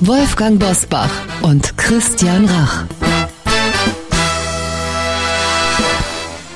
Wolfgang 0.00 0.58
Bosbach 0.58 1.10
und 1.40 1.76
Christian 1.78 2.44
Rach. 2.44 2.84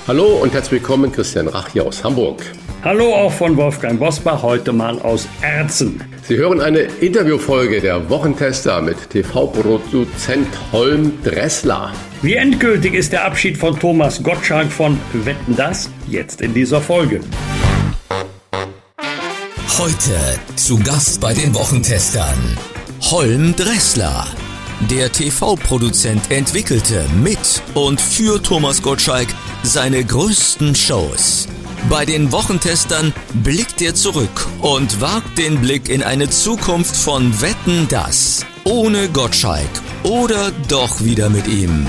Hallo 0.07 0.27
und 0.43 0.53
herzlich 0.53 0.83
willkommen, 0.83 1.11
Christian 1.11 1.49
Rach 1.49 1.69
hier 1.73 1.87
aus 1.87 2.05
Hamburg. 2.05 2.43
Hallo 2.85 3.15
auch 3.15 3.33
von 3.33 3.57
Wolfgang 3.57 3.99
Bosbach, 3.99 4.43
heute 4.43 4.73
mal 4.73 4.99
aus 5.01 5.27
Erzen. 5.41 6.03
Sie 6.23 6.37
hören 6.37 6.61
eine 6.61 6.81
Interviewfolge 6.81 7.81
der 7.81 8.11
Wochentester 8.11 8.83
mit 8.83 9.09
TV-Produzent 9.09 10.49
Holm 10.73 11.23
Dressler. 11.23 11.93
Wie 12.21 12.35
endgültig 12.35 12.93
ist 12.93 13.13
der 13.13 13.25
Abschied 13.25 13.57
von 13.57 13.79
Thomas 13.79 14.23
Gottschalk 14.23 14.71
von 14.71 14.99
Wetten 15.13 15.57
das? 15.57 15.89
Jetzt 16.09 16.43
in 16.43 16.53
dieser 16.53 16.83
Folge. 16.83 17.21
Heute 19.79 20.39
zu 20.57 20.79
Gast 20.79 21.23
bei 21.23 21.33
den 21.33 21.55
Wochentestern 21.55 22.59
Holm 23.03 23.57
Dressler. 23.57 24.27
Der 24.89 25.11
TV-Produzent 25.11 26.31
entwickelte 26.31 27.05
mit 27.23 27.63
und 27.75 28.01
für 28.01 28.41
Thomas 28.41 28.83
Gottschalk 28.83 29.29
seine 29.63 30.05
größten 30.05 30.75
Shows. 30.75 31.49
Bei 31.89 32.05
den 32.05 32.31
Wochentestern 32.31 33.13
blickt 33.43 33.83
er 33.83 33.95
zurück 33.95 34.47
und 34.61 35.01
wagt 35.01 35.39
den 35.39 35.61
Blick 35.61 35.89
in 35.89 36.03
eine 36.03 36.31
Zukunft 36.31 36.95
von 36.95 37.41
Wetten 37.41 37.89
das. 37.89 38.47
Ohne 38.65 39.09
Gottschalk 39.09 39.71
oder 40.05 40.53
doch 40.69 41.03
wieder 41.03 41.31
mit 41.31 41.49
ihm. 41.49 41.87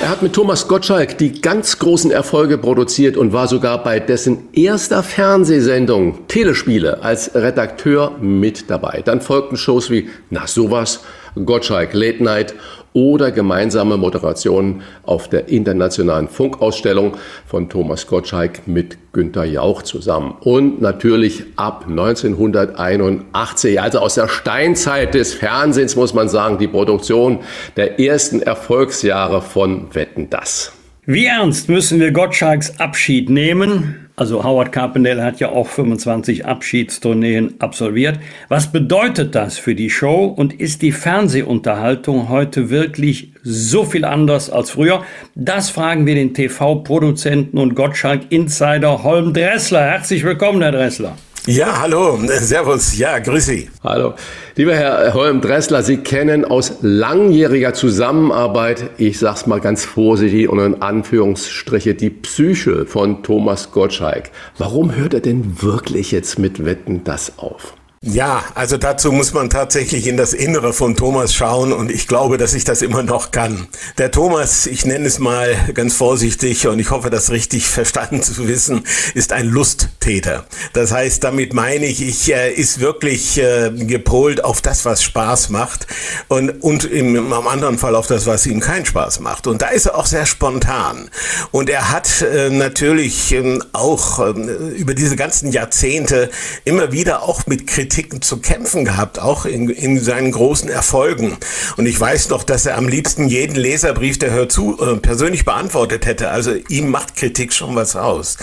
Er 0.00 0.10
hat 0.10 0.22
mit 0.22 0.32
Thomas 0.32 0.68
Gottschalk 0.68 1.18
die 1.18 1.40
ganz 1.40 1.80
großen 1.80 2.12
Erfolge 2.12 2.56
produziert 2.56 3.16
und 3.16 3.32
war 3.32 3.48
sogar 3.48 3.82
bei 3.82 3.98
dessen 3.98 4.48
erster 4.52 5.02
Fernsehsendung 5.02 6.28
Telespiele 6.28 7.02
als 7.02 7.34
Redakteur 7.34 8.12
mit 8.20 8.70
dabei. 8.70 9.02
Dann 9.04 9.20
folgten 9.20 9.56
Shows 9.56 9.90
wie 9.90 10.08
Na 10.30 10.46
sowas, 10.46 11.00
Gottschalk 11.44 11.94
Late 11.94 12.22
Night 12.22 12.54
oder 12.98 13.30
gemeinsame 13.30 13.96
Moderationen 13.96 14.82
auf 15.04 15.28
der 15.28 15.48
internationalen 15.48 16.26
Funkausstellung 16.26 17.16
von 17.46 17.68
Thomas 17.68 18.08
Gottschalk 18.08 18.66
mit 18.66 18.98
Günter 19.12 19.44
Jauch 19.44 19.82
zusammen. 19.82 20.34
Und 20.40 20.80
natürlich 20.82 21.44
ab 21.54 21.84
1981, 21.88 23.80
also 23.80 24.00
aus 24.00 24.16
der 24.16 24.26
Steinzeit 24.26 25.14
des 25.14 25.32
Fernsehens 25.32 25.94
muss 25.94 26.12
man 26.12 26.28
sagen, 26.28 26.58
die 26.58 26.66
Produktion 26.66 27.38
der 27.76 28.00
ersten 28.00 28.42
Erfolgsjahre 28.42 29.42
von 29.42 29.94
Wetten 29.94 30.28
das. 30.28 30.72
Wie 31.10 31.24
ernst 31.24 31.70
müssen 31.70 32.00
wir 32.00 32.12
Gottschalks 32.12 32.78
Abschied 32.80 33.30
nehmen? 33.30 34.10
Also 34.14 34.44
Howard 34.44 34.72
Carpendale 34.72 35.24
hat 35.24 35.40
ja 35.40 35.48
auch 35.48 35.66
25 35.66 36.44
Abschiedstourneen 36.44 37.54
absolviert. 37.60 38.18
Was 38.50 38.72
bedeutet 38.72 39.34
das 39.34 39.56
für 39.56 39.74
die 39.74 39.88
Show 39.88 40.26
und 40.26 40.60
ist 40.60 40.82
die 40.82 40.92
Fernsehunterhaltung 40.92 42.28
heute 42.28 42.68
wirklich 42.68 43.32
so 43.42 43.84
viel 43.84 44.04
anders 44.04 44.50
als 44.50 44.68
früher? 44.68 45.02
Das 45.34 45.70
fragen 45.70 46.04
wir 46.04 46.14
den 46.14 46.34
TV-Produzenten 46.34 47.56
und 47.56 47.74
Gottschalk-Insider 47.74 49.02
Holm 49.02 49.32
Dressler. 49.32 49.80
Herzlich 49.80 50.24
willkommen, 50.24 50.60
Herr 50.60 50.72
Dressler. 50.72 51.16
Ja, 51.50 51.80
hallo, 51.80 52.18
servus, 52.26 52.98
ja, 52.98 53.18
grüß 53.20 53.46
Sie. 53.46 53.70
Hallo. 53.82 54.12
Lieber 54.56 54.74
Herr 54.74 55.14
Holm 55.14 55.40
Dressler, 55.40 55.82
Sie 55.82 55.96
kennen 55.96 56.44
aus 56.44 56.74
langjähriger 56.82 57.72
Zusammenarbeit, 57.72 58.90
ich 58.98 59.18
sag's 59.18 59.46
mal 59.46 59.58
ganz 59.58 59.86
vorsichtig 59.86 60.50
und 60.50 60.58
in 60.58 60.82
Anführungsstriche, 60.82 61.94
die 61.94 62.10
Psyche 62.10 62.84
von 62.84 63.22
Thomas 63.22 63.72
Gottschalk. 63.72 64.30
Warum 64.58 64.94
hört 64.94 65.14
er 65.14 65.20
denn 65.20 65.62
wirklich 65.62 66.12
jetzt 66.12 66.38
mit 66.38 66.66
Wetten 66.66 67.02
das 67.04 67.38
auf? 67.38 67.77
Ja, 68.00 68.44
also 68.54 68.76
dazu 68.76 69.10
muss 69.10 69.32
man 69.34 69.50
tatsächlich 69.50 70.06
in 70.06 70.16
das 70.16 70.32
Innere 70.32 70.72
von 70.72 70.94
Thomas 70.94 71.34
schauen 71.34 71.72
und 71.72 71.90
ich 71.90 72.06
glaube, 72.06 72.38
dass 72.38 72.54
ich 72.54 72.62
das 72.62 72.80
immer 72.80 73.02
noch 73.02 73.32
kann. 73.32 73.66
Der 73.98 74.12
Thomas, 74.12 74.66
ich 74.66 74.84
nenne 74.84 75.04
es 75.08 75.18
mal 75.18 75.56
ganz 75.74 75.94
vorsichtig 75.94 76.68
und 76.68 76.78
ich 76.78 76.92
hoffe, 76.92 77.10
das 77.10 77.32
richtig 77.32 77.66
verstanden 77.66 78.22
zu 78.22 78.46
wissen, 78.46 78.84
ist 79.14 79.32
ein 79.32 79.46
Lusttäter. 79.48 80.44
Das 80.74 80.92
heißt, 80.92 81.24
damit 81.24 81.54
meine 81.54 81.86
ich, 81.86 82.00
ich 82.00 82.32
äh, 82.32 82.52
ist 82.52 82.78
wirklich 82.78 83.36
äh, 83.38 83.72
gepolt 83.72 84.44
auf 84.44 84.60
das, 84.62 84.84
was 84.84 85.02
Spaß 85.02 85.48
macht 85.48 85.88
und, 86.28 86.62
und 86.62 86.84
im, 86.84 87.16
im 87.16 87.32
anderen 87.32 87.78
Fall 87.78 87.96
auf 87.96 88.06
das, 88.06 88.26
was 88.26 88.46
ihm 88.46 88.60
keinen 88.60 88.86
Spaß 88.86 89.18
macht. 89.18 89.48
Und 89.48 89.60
da 89.60 89.70
ist 89.70 89.86
er 89.86 89.96
auch 89.96 90.06
sehr 90.06 90.26
spontan. 90.26 91.10
Und 91.50 91.68
er 91.68 91.90
hat 91.90 92.22
äh, 92.22 92.48
natürlich 92.48 93.32
äh, 93.32 93.58
auch 93.72 94.20
äh, 94.20 94.30
über 94.76 94.94
diese 94.94 95.16
ganzen 95.16 95.50
Jahrzehnte 95.50 96.30
immer 96.64 96.92
wieder 96.92 97.24
auch 97.24 97.46
mit 97.46 97.66
Kritik 97.66 97.87
Kritiken 97.88 98.20
zu 98.20 98.36
kämpfen 98.36 98.84
gehabt, 98.84 99.18
auch 99.18 99.46
in, 99.46 99.70
in 99.70 99.98
seinen 99.98 100.30
großen 100.30 100.68
Erfolgen. 100.68 101.38
Und 101.78 101.86
ich 101.86 101.98
weiß 101.98 102.28
noch, 102.28 102.44
dass 102.44 102.66
er 102.66 102.76
am 102.76 102.86
liebsten 102.86 103.28
jeden 103.28 103.56
Leserbrief, 103.56 104.18
der 104.18 104.30
hört 104.30 104.52
zu, 104.52 104.78
äh, 104.78 104.96
persönlich 104.96 105.46
beantwortet 105.46 106.04
hätte. 106.04 106.28
Also 106.28 106.52
ihm 106.68 106.90
macht 106.90 107.16
Kritik 107.16 107.54
schon 107.54 107.74
was 107.76 107.96
aus. 107.96 108.36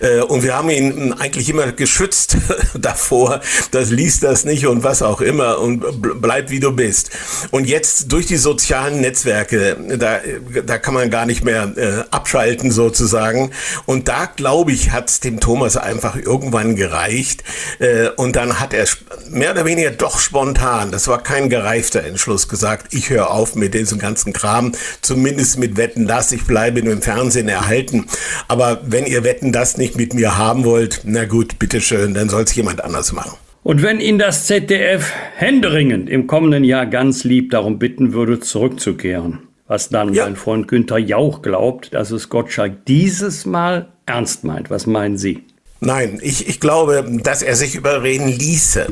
Äh, 0.00 0.20
und 0.20 0.44
wir 0.44 0.54
haben 0.54 0.70
ihn 0.70 1.12
eigentlich 1.14 1.48
immer 1.48 1.72
geschützt 1.72 2.36
davor, 2.78 3.40
das 3.72 3.90
liest 3.90 4.22
das 4.22 4.44
nicht 4.44 4.68
und 4.68 4.84
was 4.84 5.02
auch 5.02 5.20
immer 5.20 5.58
und 5.58 5.82
bleib 6.20 6.50
wie 6.50 6.60
du 6.60 6.70
bist. 6.70 7.10
Und 7.50 7.66
jetzt 7.66 8.12
durch 8.12 8.26
die 8.26 8.36
sozialen 8.36 9.00
Netzwerke, 9.00 9.76
da, 9.98 10.20
da 10.64 10.78
kann 10.78 10.94
man 10.94 11.10
gar 11.10 11.26
nicht 11.26 11.42
mehr 11.42 11.72
äh, 11.76 12.04
abschalten 12.12 12.70
sozusagen. 12.70 13.50
Und 13.84 14.06
da, 14.06 14.26
glaube 14.26 14.70
ich, 14.70 14.92
hat 14.92 15.10
es 15.10 15.18
dem 15.18 15.40
Thomas 15.40 15.76
einfach 15.76 16.14
irgendwann 16.14 16.76
gereicht. 16.76 17.42
Äh, 17.80 18.10
und 18.10 18.36
dann 18.36 18.60
hat 18.60 18.72
er 18.72 18.86
mehr 19.30 19.52
oder 19.52 19.64
weniger 19.64 19.90
doch 19.90 20.18
spontan, 20.18 20.90
das 20.92 21.08
war 21.08 21.22
kein 21.22 21.48
gereifter 21.48 22.02
Entschluss, 22.04 22.48
gesagt, 22.48 22.94
ich 22.94 23.10
höre 23.10 23.30
auf 23.30 23.54
mit 23.54 23.74
diesem 23.74 23.98
ganzen 23.98 24.32
Kram, 24.32 24.72
zumindest 25.00 25.58
mit 25.58 25.76
Wetten 25.76 26.06
das, 26.06 26.32
ich 26.32 26.44
bleibe 26.44 26.82
nur 26.82 26.92
im 26.92 27.02
Fernsehen 27.02 27.48
erhalten. 27.48 28.06
Aber 28.48 28.80
wenn 28.84 29.06
ihr 29.06 29.24
Wetten 29.24 29.52
das 29.52 29.76
nicht 29.76 29.96
mit 29.96 30.14
mir 30.14 30.36
haben 30.36 30.64
wollt, 30.64 31.02
na 31.04 31.24
gut, 31.24 31.58
bitteschön, 31.58 32.14
dann 32.14 32.28
soll 32.28 32.42
es 32.42 32.54
jemand 32.54 32.84
anders 32.84 33.12
machen. 33.12 33.36
Und 33.62 33.82
wenn 33.82 34.00
ihn 34.00 34.18
das 34.18 34.46
ZDF 34.46 35.12
händeringend 35.36 36.10
im 36.10 36.26
kommenden 36.26 36.64
Jahr 36.64 36.86
ganz 36.86 37.22
lieb 37.22 37.50
darum 37.50 37.78
bitten 37.78 38.12
würde, 38.12 38.40
zurückzukehren, 38.40 39.40
was 39.68 39.88
dann 39.88 40.12
ja. 40.14 40.24
mein 40.24 40.34
Freund 40.34 40.66
Günther 40.66 40.98
Jauch 40.98 41.42
glaubt, 41.42 41.94
dass 41.94 42.10
es 42.10 42.28
Gottschalk 42.28 42.84
dieses 42.86 43.46
Mal 43.46 43.88
ernst 44.04 44.42
meint. 44.42 44.68
Was 44.68 44.86
meinen 44.86 45.16
Sie? 45.16 45.44
Nein, 45.84 46.20
ich, 46.22 46.48
ich 46.48 46.60
glaube, 46.60 47.04
dass 47.24 47.42
er 47.42 47.56
sich 47.56 47.74
überreden 47.74 48.28
ließe. 48.28 48.86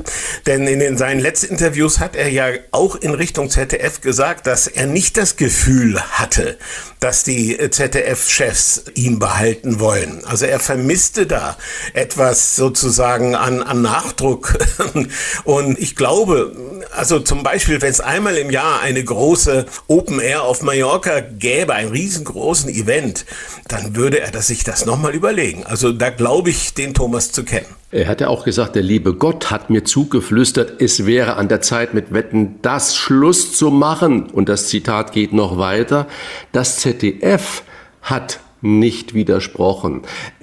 Denn 0.47 0.67
in 0.67 0.81
den, 0.81 0.99
seinen 0.99 1.21
letzten 1.21 1.53
Interviews 1.53 2.01
hat 2.01 2.17
er 2.17 2.29
ja 2.29 2.49
auch 2.73 2.97
in 2.97 3.15
Richtung 3.15 3.49
ZDF 3.49 4.01
gesagt, 4.01 4.49
dass 4.49 4.67
er 4.67 4.89
nicht 4.89 5.17
das 5.17 5.37
Gefühl 5.37 6.01
hatte, 6.01 6.59
dass 6.99 7.23
die 7.23 7.57
ZDF-Chefs 7.57 8.87
ihn 8.95 9.21
behalten 9.21 9.79
wollen. 9.79 10.25
Also 10.25 10.47
er 10.47 10.59
vermisste 10.59 11.29
da 11.29 11.57
etwas 11.95 12.57
sozusagen 12.57 13.37
an, 13.37 13.63
an 13.63 13.83
Nachdruck. 13.83 14.59
Und 15.45 15.79
ich 15.79 15.95
glaube, 15.95 16.57
also 16.91 17.21
zum 17.21 17.45
Beispiel, 17.45 17.81
wenn 17.81 17.91
es 17.91 18.01
einmal 18.01 18.37
im 18.37 18.51
Jahr 18.51 18.81
eine 18.81 19.05
große 19.05 19.65
Open 19.87 20.19
Air 20.19 20.43
auf 20.43 20.63
Mallorca 20.63 21.21
gäbe, 21.21 21.73
einen 21.73 21.93
riesengroßen 21.93 22.69
Event, 22.69 23.27
dann 23.69 23.95
würde 23.95 24.19
er 24.19 24.33
das, 24.33 24.49
sich 24.49 24.65
das 24.65 24.87
nochmal 24.87 25.15
überlegen. 25.15 25.65
Also 25.67 25.93
da 25.93 26.11
glaube 26.11 26.51
ich, 26.51 26.75
den 26.81 26.95
Thomas 26.95 27.31
zu 27.31 27.45
kennen. 27.45 27.67
Er 27.93 28.09
hat 28.09 28.21
ja 28.21 28.29
auch 28.29 28.45
gesagt, 28.45 28.75
der 28.75 28.83
liebe 28.83 29.15
Gott 29.15 29.51
hat 29.51 29.69
mir 29.69 29.85
zugeflüstert, 29.85 30.81
es 30.81 31.07
wäre 31.07 31.37
an 31.37 31.49
der 31.49 31.61
Zeit 31.61 31.93
mit 31.93 32.13
Wetten 32.13 32.61
das 32.63 32.97
Schluss 32.97 33.53
zu 33.57 33.71
machen. 33.71 34.31
Und 34.31 34.49
das 34.49 34.69
Zitat 34.69 35.13
geht 35.13 35.33
noch 35.33 35.59
weiter. 35.59 36.07
Das 36.53 36.79
ZDF 36.79 37.63
hat 38.01 38.41
nicht 38.63 39.15
widersprochen. 39.15 40.03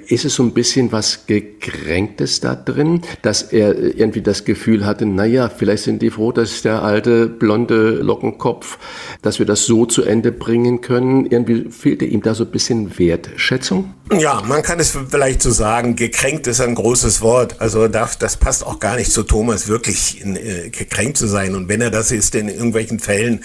Ist 0.09 0.25
es 0.25 0.35
so 0.35 0.43
ein 0.43 0.53
bisschen 0.53 0.91
was 0.91 1.25
Gekränktes 1.27 2.39
da 2.39 2.55
drin, 2.55 3.01
dass 3.21 3.41
er 3.41 3.77
irgendwie 3.77 4.21
das 4.21 4.45
Gefühl 4.45 4.85
hatte, 4.85 5.05
naja, 5.05 5.49
vielleicht 5.49 5.83
sind 5.83 6.01
die 6.01 6.09
froh, 6.09 6.31
dass 6.31 6.61
der 6.61 6.81
alte 6.83 7.27
blonde 7.27 7.91
Lockenkopf, 7.91 8.77
dass 9.21 9.39
wir 9.39 9.45
das 9.45 9.65
so 9.65 9.85
zu 9.85 10.03
Ende 10.03 10.31
bringen 10.31 10.81
können. 10.81 11.25
Irgendwie 11.25 11.69
fehlte 11.69 12.05
ihm 12.05 12.21
da 12.21 12.33
so 12.33 12.45
ein 12.45 12.51
bisschen 12.51 12.97
Wertschätzung? 12.97 13.93
Ja, 14.17 14.41
man 14.47 14.61
kann 14.61 14.79
es 14.79 14.97
vielleicht 15.09 15.41
so 15.41 15.51
sagen, 15.51 15.97
gekränkt 15.97 16.47
ist 16.47 16.61
ein 16.61 16.75
großes 16.75 17.21
Wort. 17.21 17.59
Also 17.59 17.89
das, 17.89 18.17
das 18.17 18.37
passt 18.37 18.65
auch 18.65 18.79
gar 18.79 18.95
nicht 18.95 19.11
zu 19.11 19.23
Thomas, 19.23 19.67
wirklich 19.67 20.23
äh, 20.25 20.69
gekränkt 20.69 21.17
zu 21.17 21.27
sein. 21.27 21.55
Und 21.55 21.67
wenn 21.67 21.81
er 21.81 21.91
das 21.91 22.11
ist 22.11 22.33
in 22.35 22.47
irgendwelchen 22.47 22.99
Fällen, 22.99 23.43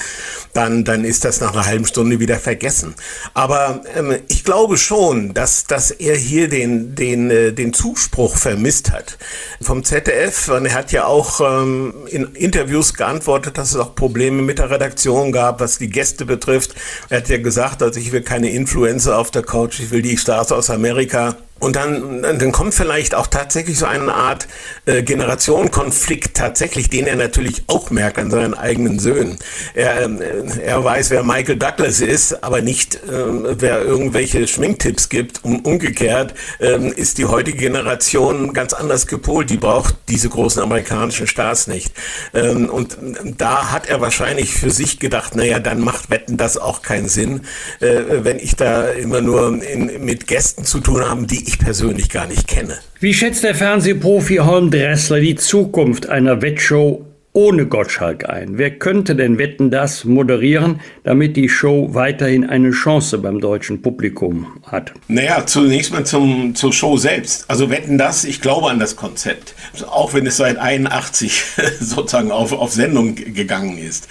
dann, 0.53 0.85
dann 0.85 1.05
ist 1.05 1.25
das 1.25 1.41
nach 1.41 1.53
einer 1.53 1.67
halben 1.67 1.85
Stunde 1.85 2.21
wieder 2.21 2.39
vergessen. 2.39 2.95
Aber 3.35 3.83
ähm, 3.97 4.19
ich 4.29 4.45
glaube 4.45 4.77
schon, 4.77 5.35
dass, 5.35 5.65
dass 5.65 5.91
er 5.91 6.17
hier 6.17 6.49
den, 6.53 6.95
den, 6.95 7.31
äh, 7.31 7.53
den 7.53 7.73
Zuspruch 7.73 8.37
vermisst 8.37 8.93
hat 8.93 9.19
vom 9.61 9.83
ZDF. 9.83 10.49
Und 10.49 10.67
er 10.67 10.75
hat 10.75 10.93
ja 10.93 11.07
auch 11.07 11.41
ähm, 11.41 11.95
in 12.09 12.35
Interviews 12.35 12.95
geantwortet, 12.95 13.59
dass 13.59 13.71
es 13.71 13.77
auch 13.77 13.95
Probleme 13.95 14.43
mit 14.43 14.59
der 14.59 14.71
Redaktion 14.71 15.33
gab, 15.33 15.61
was 15.61 15.79
die 15.79 15.89
Gäste 15.89 16.25
betrifft. 16.25 16.75
Er 17.09 17.19
hat 17.19 17.29
ja 17.29 17.39
gesagt, 17.39 17.83
also 17.83 17.99
ich 17.99 18.13
will 18.13 18.23
keine 18.23 18.51
Influencer 18.51 19.19
auf 19.19 19.31
der 19.31 19.43
Couch, 19.43 19.81
ich 19.81 19.91
will 19.91 20.03
die 20.03 20.19
Stars 20.19 20.53
aus 20.53 20.71
Amerika. 20.71 21.37
Und 21.63 21.77
dann, 21.77 22.23
dann 22.23 22.51
kommt 22.51 22.75
vielleicht 22.75 23.15
auch 23.15 23.29
tatsächlich 23.29 23.79
so 23.79 23.87
eine 23.87 24.13
Art 24.13 24.49
äh, 24.85 25.05
Generationenkonflikt 25.05 26.37
tatsächlich, 26.37 26.91
den 26.91 27.07
er 27.07 27.15
natürlich 27.15 27.63
auch 27.69 27.91
merkt 27.91 28.19
an 28.19 28.33
seinen 28.33 28.55
eigenen 28.55 28.99
Söhnen. 28.99 29.39
Er, 29.75 30.03
äh, 30.03 30.61
er 30.61 30.83
weiß, 30.83 31.11
wer 31.11 31.23
Michael 31.23 31.55
Douglas 31.57 32.01
ist, 32.01 32.43
aber 32.43 32.63
nicht, 32.63 32.97
äh, 32.97 33.61
wer 33.61 33.81
irgendwelche 33.81 34.49
Schminktipps 34.49 35.09
gibt. 35.09 35.45
Und 35.45 35.65
umgekehrt 35.65 36.35
äh, 36.59 36.85
ist 36.97 37.19
die 37.19 37.27
heutige 37.27 37.59
Generation 37.59 38.55
ganz 38.55 38.73
anders 38.73 39.07
gepolt. 39.07 39.49
Die 39.49 39.57
braucht 39.57 39.95
diese 40.09 40.31
großen 40.31 40.61
amerikanischen 40.61 41.29
Stars 41.29 41.69
nicht. 41.69 41.93
Ähm, 42.35 42.69
und 42.71 42.99
da 43.39 43.71
hat 43.71 43.87
er 43.87 44.01
wahrscheinlich 44.01 44.53
für 44.53 44.71
sich 44.71 44.99
gedacht, 44.99 45.37
naja, 45.37 45.61
dann 45.61 45.81
macht 45.81 46.11
Wetten 46.11 46.37
das 46.37 46.57
auch 46.57 46.83
keinen 46.83 47.09
Sinn, 47.09 47.43
äh, 47.79 48.01
wenn 48.25 48.41
ich 48.41 48.57
da 48.57 48.89
immer 48.89 49.21
nur 49.21 49.63
in, 49.63 50.05
mit 50.05 50.27
Gästen 50.27 50.65
zu 50.65 50.81
tun 50.81 51.09
habe, 51.09 51.25
die 51.29 51.52
persönlich 51.59 52.09
gar 52.09 52.27
nicht 52.27 52.49
kenne. 52.49 52.79
Wie 53.01 53.15
schätzt 53.15 53.45
der 53.45 53.55
Fernsehprofi 53.55 54.37
Holm 54.37 54.71
Dressler 54.71 55.21
die 55.21 55.37
Zukunft 55.37 56.09
einer 56.09 56.43
Wettshow 56.43 57.05
ohne 57.35 57.67
Gottschalk 57.67 58.29
ein? 58.29 58.59
Wer 58.59 58.79
könnte 58.79 59.17
denn 59.17 59.39
Wetten 59.39 59.71
das 59.71 60.05
moderieren, 60.05 60.81
damit 61.03 61.35
die 61.37 61.49
Show 61.49 61.95
weiterhin 61.95 62.45
eine 62.45 62.73
Chance 62.73 63.19
beim 63.19 63.41
deutschen 63.41 63.81
Publikum 63.81 64.47
hat? 64.67 64.93
Naja, 65.09 65.47
zunächst 65.47 65.93
mal 65.93 66.05
zum, 66.05 66.55
zur 66.55 66.75
Show 66.75 66.99
selbst. 66.99 67.47
Also 67.49 67.71
Wetten 67.71 67.97
das, 67.97 68.25
ich 68.25 68.43
glaube 68.43 68.71
an 68.71 68.79
das 68.79 68.97
Konzept. 68.97 69.55
Auch 69.87 70.13
wenn 70.13 70.27
es 70.27 70.37
seit 70.37 70.59
81 70.59 71.43
sozusagen 71.81 72.31
auf, 72.31 72.53
auf 72.53 72.73
Sendung 72.73 73.15
gegangen 73.15 73.79
ist. 73.79 74.09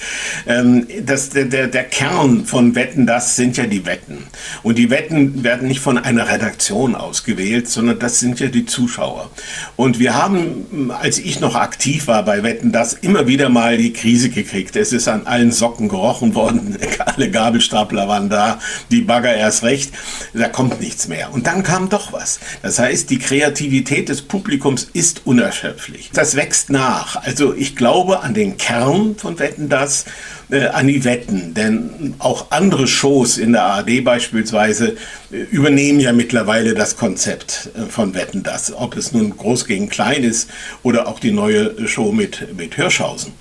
Ähm, 0.47 0.87
das, 1.05 1.29
der, 1.29 1.45
der, 1.45 1.67
der 1.67 1.83
Kern 1.83 2.45
von 2.45 2.73
Wetten 2.73 3.05
das 3.05 3.35
sind 3.35 3.55
ja 3.55 3.67
die 3.67 3.85
Wetten. 3.85 4.23
Und 4.63 4.79
die 4.79 4.89
Wetten 4.89 5.43
werden 5.43 5.67
nicht 5.67 5.79
von 5.81 5.99
einer 5.99 6.27
Redaktion 6.27 6.95
ausgewählt, 6.95 7.67
sondern 7.67 7.99
das 7.99 8.19
sind 8.19 8.39
ja 8.39 8.47
die 8.47 8.65
Zuschauer. 8.65 9.29
Und 9.75 9.99
wir 9.99 10.15
haben, 10.15 10.91
als 10.91 11.19
ich 11.19 11.39
noch 11.39 11.53
aktiv 11.53 12.07
war 12.07 12.25
bei 12.25 12.41
Wetten 12.41 12.71
das, 12.71 12.93
immer 12.93 13.10
wieder 13.27 13.49
mal 13.49 13.77
die 13.77 13.93
Krise 13.93 14.29
gekriegt. 14.29 14.75
Es 14.75 14.93
ist 14.93 15.07
an 15.07 15.27
allen 15.27 15.51
Socken 15.51 15.87
gerochen 15.87 16.35
worden, 16.35 16.77
alle 17.05 17.29
Gabelstapler 17.29 18.07
waren 18.07 18.29
da, 18.29 18.59
die 18.89 19.01
Bagger 19.01 19.33
erst 19.35 19.63
recht, 19.63 19.93
da 20.33 20.49
kommt 20.49 20.79
nichts 20.79 21.07
mehr. 21.07 21.33
Und 21.33 21.47
dann 21.47 21.63
kam 21.63 21.89
doch 21.89 22.13
was. 22.13 22.39
Das 22.61 22.79
heißt, 22.79 23.09
die 23.09 23.19
Kreativität 23.19 24.09
des 24.09 24.21
Publikums 24.21 24.89
ist 24.93 25.21
unerschöpflich. 25.25 26.11
Das 26.13 26.35
wächst 26.35 26.69
nach. 26.69 27.15
Also 27.23 27.53
ich 27.53 27.75
glaube 27.75 28.21
an 28.21 28.33
den 28.33 28.57
Kern 28.57 29.15
von 29.17 29.39
Wetten 29.39 29.69
das, 29.69 30.05
äh, 30.51 30.67
an 30.67 30.87
die 30.87 31.03
Wetten, 31.03 31.53
denn 31.53 32.15
auch 32.19 32.47
andere 32.51 32.87
Shows 32.87 33.37
in 33.37 33.53
der 33.53 33.63
ARD 33.63 34.03
beispielsweise 34.03 34.97
äh, 35.31 35.37
übernehmen 35.51 35.99
ja 35.99 36.13
mittlerweile 36.13 36.73
das 36.73 36.97
Konzept 36.97 37.69
äh, 37.75 37.89
von 37.89 38.13
Wetten 38.13 38.43
das, 38.43 38.73
ob 38.73 38.97
es 38.97 39.11
nun 39.13 39.35
groß 39.35 39.65
gegen 39.65 39.89
klein 39.89 40.23
ist 40.23 40.49
oder 40.83 41.07
auch 41.07 41.19
die 41.19 41.31
neue 41.31 41.87
Show 41.87 42.11
mit, 42.11 42.55
mit 42.57 42.75
Hirschhausen. 42.75 43.33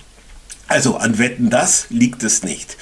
Also 0.67 0.95
an 0.95 1.17
Wetten 1.17 1.49
das 1.49 1.87
liegt 1.89 2.23
es 2.23 2.43
nicht. 2.43 2.77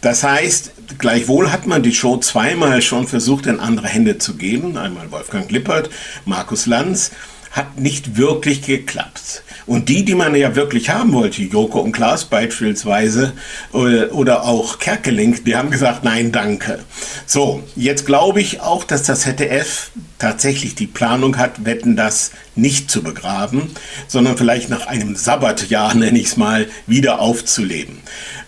Das 0.00 0.24
heißt, 0.24 0.72
gleichwohl 0.98 1.52
hat 1.52 1.66
man 1.66 1.82
die 1.82 1.94
Show 1.94 2.16
zweimal 2.16 2.80
schon 2.80 3.06
versucht, 3.06 3.44
in 3.44 3.60
andere 3.60 3.86
Hände 3.86 4.16
zu 4.16 4.36
geben. 4.36 4.78
Einmal 4.78 5.10
Wolfgang 5.10 5.50
Lippert, 5.50 5.90
Markus 6.24 6.64
Lanz 6.64 7.10
hat 7.54 7.78
nicht 7.78 8.16
wirklich 8.16 8.62
geklappt. 8.62 9.44
Und 9.64 9.88
die, 9.88 10.04
die 10.04 10.16
man 10.16 10.34
ja 10.34 10.56
wirklich 10.56 10.90
haben 10.90 11.12
wollte, 11.12 11.40
Joko 11.40 11.80
und 11.80 11.92
Klaas 11.92 12.24
beispielsweise 12.24 13.32
äh, 13.72 14.06
oder 14.06 14.44
auch 14.44 14.78
Kerkeling, 14.80 15.42
die 15.44 15.56
haben 15.56 15.70
gesagt, 15.70 16.02
nein, 16.04 16.32
danke. 16.32 16.80
So, 17.26 17.62
jetzt 17.76 18.04
glaube 18.06 18.40
ich 18.40 18.60
auch, 18.60 18.82
dass 18.82 19.04
das 19.04 19.20
ZDF 19.20 19.92
tatsächlich 20.18 20.74
die 20.74 20.88
Planung 20.88 21.38
hat, 21.38 21.64
Wetten 21.64 21.96
das 21.96 22.32
nicht 22.56 22.90
zu 22.90 23.02
begraben, 23.02 23.70
sondern 24.08 24.36
vielleicht 24.36 24.68
nach 24.68 24.86
einem 24.86 25.14
Sabbatjahr, 25.14 25.94
nenne 25.94 26.18
ich 26.18 26.26
es 26.26 26.36
mal, 26.36 26.66
wieder 26.86 27.20
aufzuleben. 27.20 27.98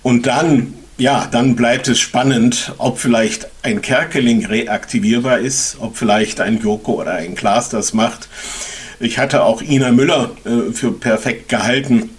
Und 0.02 0.26
dann 0.26 0.74
ja, 0.98 1.28
dann 1.30 1.56
bleibt 1.56 1.88
es 1.88 2.00
spannend, 2.00 2.72
ob 2.78 2.98
vielleicht 2.98 3.48
ein 3.62 3.82
Kerkeling 3.82 4.46
reaktivierbar 4.46 5.40
ist, 5.40 5.76
ob 5.78 5.94
vielleicht 5.94 6.40
ein 6.40 6.58
Joko 6.58 7.02
oder 7.02 7.12
ein 7.12 7.34
Klaas 7.34 7.68
das 7.68 7.92
macht. 7.92 8.30
Ich 9.00 9.18
hatte 9.18 9.42
auch 9.42 9.62
Ina 9.62 9.92
Müller 9.92 10.30
äh, 10.44 10.72
für 10.72 10.92
perfekt 10.92 11.48
gehalten. 11.48 12.10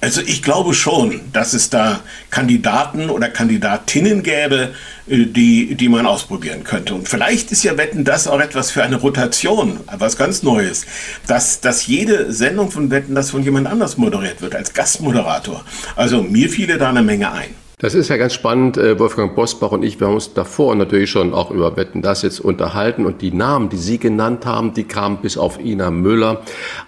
Also 0.00 0.20
ich 0.20 0.42
glaube 0.42 0.74
schon, 0.74 1.20
dass 1.32 1.54
es 1.54 1.70
da 1.70 2.00
Kandidaten 2.30 3.10
oder 3.10 3.28
Kandidatinnen 3.28 4.22
gäbe, 4.22 4.74
äh, 5.08 5.26
die, 5.26 5.74
die 5.74 5.88
man 5.88 6.06
ausprobieren 6.06 6.62
könnte. 6.62 6.94
Und 6.94 7.08
vielleicht 7.08 7.50
ist 7.50 7.64
ja 7.64 7.76
Wetten 7.76 8.04
das 8.04 8.28
auch 8.28 8.40
etwas 8.40 8.70
für 8.70 8.82
eine 8.82 8.96
Rotation, 8.96 9.80
was 9.96 10.16
ganz 10.16 10.42
Neues, 10.42 10.86
dass, 11.26 11.60
dass 11.60 11.86
jede 11.86 12.32
Sendung 12.32 12.70
von 12.70 12.90
Wetten 12.90 13.14
das 13.14 13.30
von 13.30 13.42
jemand 13.42 13.66
anders 13.66 13.96
moderiert 13.96 14.40
wird, 14.40 14.54
als 14.54 14.72
Gastmoderator. 14.72 15.64
Also 15.96 16.22
mir 16.22 16.48
fiele 16.48 16.78
da 16.78 16.90
eine 16.90 17.02
Menge 17.02 17.32
ein. 17.32 17.67
Das 17.80 17.94
ist 17.94 18.08
ja 18.08 18.16
ganz 18.16 18.34
spannend. 18.34 18.76
Äh, 18.76 18.98
Wolfgang 18.98 19.36
Bosbach 19.36 19.70
und 19.70 19.84
ich, 19.84 20.00
wir 20.00 20.08
haben 20.08 20.14
uns 20.14 20.34
davor 20.34 20.74
natürlich 20.74 21.10
schon 21.10 21.32
auch 21.32 21.52
über 21.52 21.76
Wetten 21.76 22.02
das 22.02 22.22
jetzt 22.22 22.40
unterhalten 22.40 23.06
und 23.06 23.22
die 23.22 23.30
Namen, 23.30 23.68
die 23.68 23.76
Sie 23.76 23.98
genannt 23.98 24.46
haben, 24.46 24.74
die 24.74 24.82
kamen 24.82 25.18
bis 25.18 25.38
auf 25.38 25.60
Ina 25.64 25.92
Müller 25.92 26.42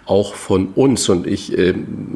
auch 0.07 0.35
von 0.35 0.71
uns. 0.75 1.09
Und 1.09 1.29
ich 1.29 1.57
äh, 1.57 1.75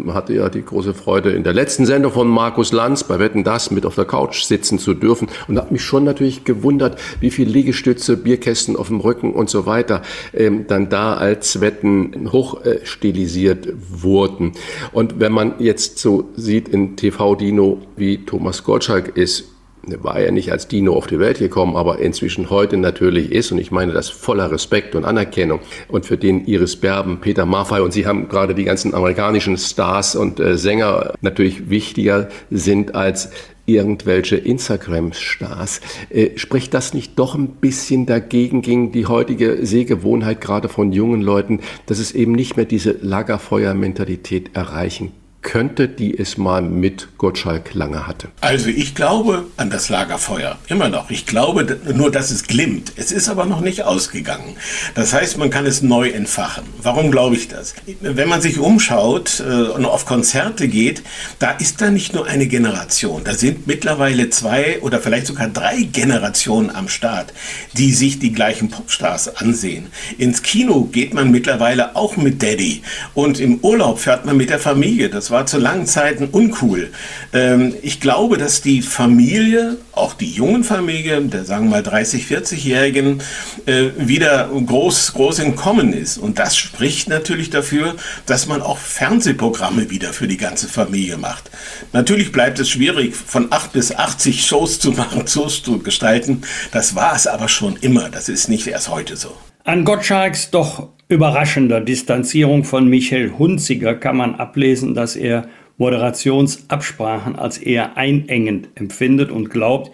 hatte 0.09 0.35
ja 0.35 0.49
die 0.49 0.65
große 0.65 0.93
Freude, 0.93 1.31
in 1.31 1.45
der 1.45 1.53
letzten 1.53 1.87
Sendung 1.87 2.11
von 2.11 2.27
Markus 2.27 2.73
Lanz 2.73 3.05
bei 3.05 3.21
Wetten 3.21 3.45
das 3.45 3.71
mit 3.71 3.87
auf 3.87 3.95
der 3.95 4.07
Couch 4.07 4.43
sitzen 4.43 4.81
zu 4.81 4.93
dürfen 4.95 5.29
und 5.47 5.57
habe 5.57 5.73
mich 5.73 5.85
schon 5.85 6.03
natürlich 6.03 6.43
gewundert, 6.43 7.01
wie 7.21 7.31
viel 7.31 7.49
Liegestütze, 7.49 8.17
Bierkästen 8.17 8.75
auf 8.75 8.89
dem 8.89 8.99
Rücken 8.99 9.35
und 9.35 9.51
so 9.51 9.67
weiter 9.67 10.03
ähm, 10.33 10.67
dann 10.67 10.89
da 10.89 11.15
als 11.15 11.61
Wetten 11.61 12.33
hochstilisiert 12.33 13.69
äh, 13.69 13.73
wurden. 14.03 14.55
Und 14.91 15.21
wenn 15.21 15.31
man 15.31 15.55
jetzt 15.61 15.99
so 15.99 16.31
sieht 16.35 16.69
in 16.69 16.97
TV-Dino, 16.97 17.81
wie 17.97 18.25
Thomas 18.25 18.64
Gottschalk 18.65 19.17
ist, 19.17 19.45
war 19.87 20.21
ja 20.21 20.31
nicht 20.31 20.51
als 20.51 20.69
Dino 20.69 20.95
auf 20.95 21.07
die 21.07 21.19
Welt 21.19 21.39
gekommen, 21.39 21.77
aber 21.77 21.99
inzwischen 21.99 22.51
heute 22.51 22.77
natürlich 22.77 23.31
ist, 23.33 23.53
und 23.53 23.59
ich 23.59 23.71
meine 23.71 23.93
das 23.93 24.09
voller 24.09 24.51
Respekt 24.51 24.95
und 24.95 25.05
Anerkennung, 25.05 25.61
und 25.89 26.07
für 26.07 26.17
den 26.17 26.47
Iris 26.47 26.77
Berben, 26.77 27.21
Peter 27.21 27.47
Maffay, 27.47 27.81
und 27.81 27.93
Sie 27.93 28.07
haben 28.07 28.29
gerade 28.29 28.55
die 28.55 28.65
ganzen 28.65 28.95
amerikanischen 28.95 29.57
Stars 29.57 30.17
und 30.17 30.41
äh, 30.41 30.57
Sänger 30.57 31.15
natürlich 31.21 31.71
wichtiger 31.71 32.29
sind 32.51 32.95
als 32.95 33.31
irgendwelche 33.67 34.37
Instagram-Stars. 34.37 35.81
Äh, 36.11 36.37
spricht 36.37 36.75
das 36.75 36.95
nicht 36.95 37.19
doch 37.19 37.35
ein 37.35 37.49
bisschen 37.49 38.07
dagegen 38.07 38.63
gegen 38.63 38.93
die 38.93 39.07
heutige 39.07 39.65
Sehgewohnheit 39.65 40.41
gerade 40.41 40.69
von 40.69 40.93
jungen 40.93 41.23
Leuten, 41.23 41.61
dass 41.87 41.99
es 41.99 42.13
eben 42.13 42.33
nicht 42.33 42.57
mehr 42.57 42.67
diese 42.67 42.97
Lagerfeuer-Mentalität 43.01 44.55
erreichen 44.55 45.13
könnte, 45.45 45.89
die 45.89 46.19
es 46.19 46.37
mal 46.37 46.63
mit 46.63 47.17
Gottschalk 47.19 47.75
lange 47.75 48.09
hatte? 48.09 48.29
Also 48.41 48.69
ich 48.69 48.97
glaube 48.97 49.45
an 49.57 49.71
das 49.71 49.89
Lagerfeuer, 49.89 50.59
immer 50.67 50.89
noch. 50.89 51.11
Ich 51.11 51.27
glaube 51.27 51.79
nur, 51.95 52.11
dass 52.11 52.33
es 52.33 52.45
glimmt. 52.45 52.93
Es 52.97 53.13
ist 53.13 53.29
aber 53.29 53.45
noch 53.45 53.61
nicht 53.61 53.85
ausgegangen. 53.85 54.57
Das 54.97 55.13
heißt, 55.13 55.39
man 55.39 55.51
kann 55.51 55.67
es 55.67 55.83
neu 55.83 56.09
entfachen. 56.09 56.65
Warum 56.83 57.13
glaube 57.13 57.37
ich 57.37 57.47
das? 57.47 57.75
Wenn 58.01 58.29
man 58.29 58.41
sich 58.41 58.59
umschaut 58.59 59.41
äh, 59.41 59.69
und 59.69 59.85
auf 59.85 60.07
Konzerte 60.07 60.67
geht, 60.67 61.03
da 61.39 61.53
ist 61.53 61.81
da 61.81 61.91
nicht 61.91 62.15
nur 62.15 62.27
eine 62.27 62.47
Generation. 62.47 63.23
Da 63.23 63.35
sind 63.35 63.67
mittlerweile 63.67 64.31
zwei 64.31 64.81
oder 64.81 64.99
vielleicht 64.99 65.27
sogar 65.27 65.49
drei 65.49 65.83
Generationen 65.83 66.71
am 66.71 66.89
Start, 66.89 67.33
die 67.75 67.93
sich 67.93 68.19
die 68.19 68.33
gleichen 68.33 68.71
Popstars 68.71 69.37
ansehen. 69.37 69.89
Ins 70.19 70.43
Kino 70.43 70.89
geht 70.91 71.13
man 71.13 71.31
mittlerweile 71.31 71.95
auch 71.95 72.17
mit 72.17 72.43
Daddy 72.43 72.83
und 73.13 73.39
im 73.39 73.59
Urlaub 73.61 73.99
fährt 73.99 74.25
man 74.25 74.37
mit 74.39 74.49
der 74.49 74.59
Familie. 74.59 75.11
Das 75.11 75.31
war 75.35 75.47
zu 75.47 75.59
langen 75.59 75.87
Zeiten 75.87 76.29
uncool. 76.29 76.93
Ähm, 77.33 77.75
ich 77.83 78.01
glaube, 78.01 78.39
dass 78.39 78.63
die 78.63 78.83
Familie, 78.83 79.77
auch 79.93 80.15
die 80.15 80.31
jungen 80.31 80.63
Familien, 80.63 81.29
der 81.29 81.45
sagen 81.45 81.67
wir 81.67 81.71
mal 81.71 81.83
30, 81.83 82.25
40-Jährigen, 82.25 83.21
äh, 83.67 83.89
wieder 83.97 84.49
groß, 84.49 85.13
groß 85.15 85.41
in 85.41 85.57
Kommen 85.57 85.93
ist. 85.93 86.19
Und 86.19 86.39
das 86.39 86.57
spricht 86.57 87.09
natürlich 87.09 87.51
dafür, 87.51 87.97
dass 88.27 88.47
man 88.47 88.63
auch 88.63 88.79
Fernsehprogramme 88.79 89.91
wieder 89.91 90.13
für 90.13 90.29
die 90.29 90.37
ganze 90.37 90.69
Familie 90.69 91.19
macht. 91.19 91.51
Natürlich 91.93 92.31
bleibt 92.31 92.61
es 92.61 92.71
schwierig, 92.71 93.17
von 93.17 93.49
8 93.51 93.73
bis 93.73 93.93
80 93.93 94.47
Shows 94.47 94.79
zu 94.79 94.93
machen, 94.93 95.27
Shows 95.35 95.65
zu 95.65 95.81
gestalten. 95.81 96.43
Das 96.71 96.95
war 96.95 97.17
es 97.17 97.27
aber 97.27 97.49
schon 97.49 97.75
immer. 97.77 98.09
Das 98.09 98.29
ist 98.29 98.49
nicht 98.49 98.69
erst 98.69 98.89
heute 98.89 99.17
so. 99.17 99.37
An 99.65 99.85
Gottschalks 99.85 100.51
doch 100.51 100.91
überraschender 101.15 101.81
Distanzierung 101.81 102.65
von 102.65 102.89
Michael 102.89 103.33
Hunziger 103.39 103.95
kann 103.95 104.17
man 104.17 104.35
ablesen, 104.35 104.95
dass 104.95 105.15
er 105.15 105.47
Moderationsabsprachen 105.79 107.37
als 107.37 107.59
eher 107.59 107.97
einengend 107.97 108.69
empfindet 108.75 109.31
und 109.31 109.49
glaubt, 109.49 109.93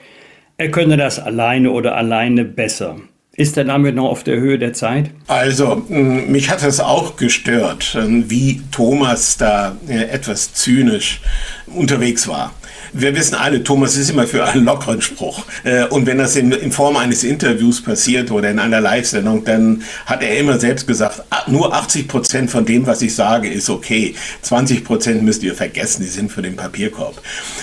er 0.56 0.70
könne 0.70 0.96
das 0.96 1.18
alleine 1.18 1.72
oder 1.72 1.94
alleine 1.94 2.44
besser. 2.44 2.96
Ist 3.36 3.56
er 3.56 3.64
damit 3.64 3.94
noch 3.94 4.08
auf 4.08 4.24
der 4.24 4.38
Höhe 4.40 4.58
der 4.58 4.72
Zeit? 4.72 5.10
Also, 5.26 5.82
mich 5.88 6.50
hat 6.50 6.62
es 6.62 6.80
auch 6.80 7.16
gestört, 7.16 7.96
wie 8.08 8.62
Thomas 8.70 9.36
da 9.36 9.76
äh, 9.88 10.04
etwas 10.04 10.54
zynisch 10.54 11.20
unterwegs 11.66 12.28
war. 12.28 12.54
Wir 12.92 13.14
wissen 13.14 13.36
alle, 13.36 13.62
Thomas 13.62 13.96
ist 13.96 14.10
immer 14.10 14.26
für 14.26 14.44
einen 14.44 14.64
lockeren 14.64 15.00
Spruch. 15.00 15.44
Äh, 15.62 15.84
und 15.86 16.06
wenn 16.06 16.18
das 16.18 16.34
in, 16.34 16.50
in 16.50 16.72
Form 16.72 16.96
eines 16.96 17.22
Interviews 17.22 17.82
passiert 17.82 18.30
oder 18.30 18.50
in 18.50 18.58
einer 18.58 18.80
Live-Sendung, 18.80 19.44
dann 19.44 19.82
hat 20.06 20.22
er 20.22 20.38
immer 20.38 20.58
selbst 20.58 20.86
gesagt, 20.86 21.22
nur 21.46 21.72
80 21.72 22.08
Prozent 22.08 22.50
von 22.50 22.64
dem, 22.64 22.86
was 22.86 23.02
ich 23.02 23.14
sage, 23.14 23.48
ist 23.48 23.70
okay. 23.70 24.14
20 24.42 24.84
Prozent 24.84 25.22
müsst 25.22 25.42
ihr 25.44 25.54
vergessen, 25.54 26.02
die 26.02 26.08
sind 26.08 26.32
für 26.32 26.42
den 26.42 26.56
Papierkorb. 26.56 27.20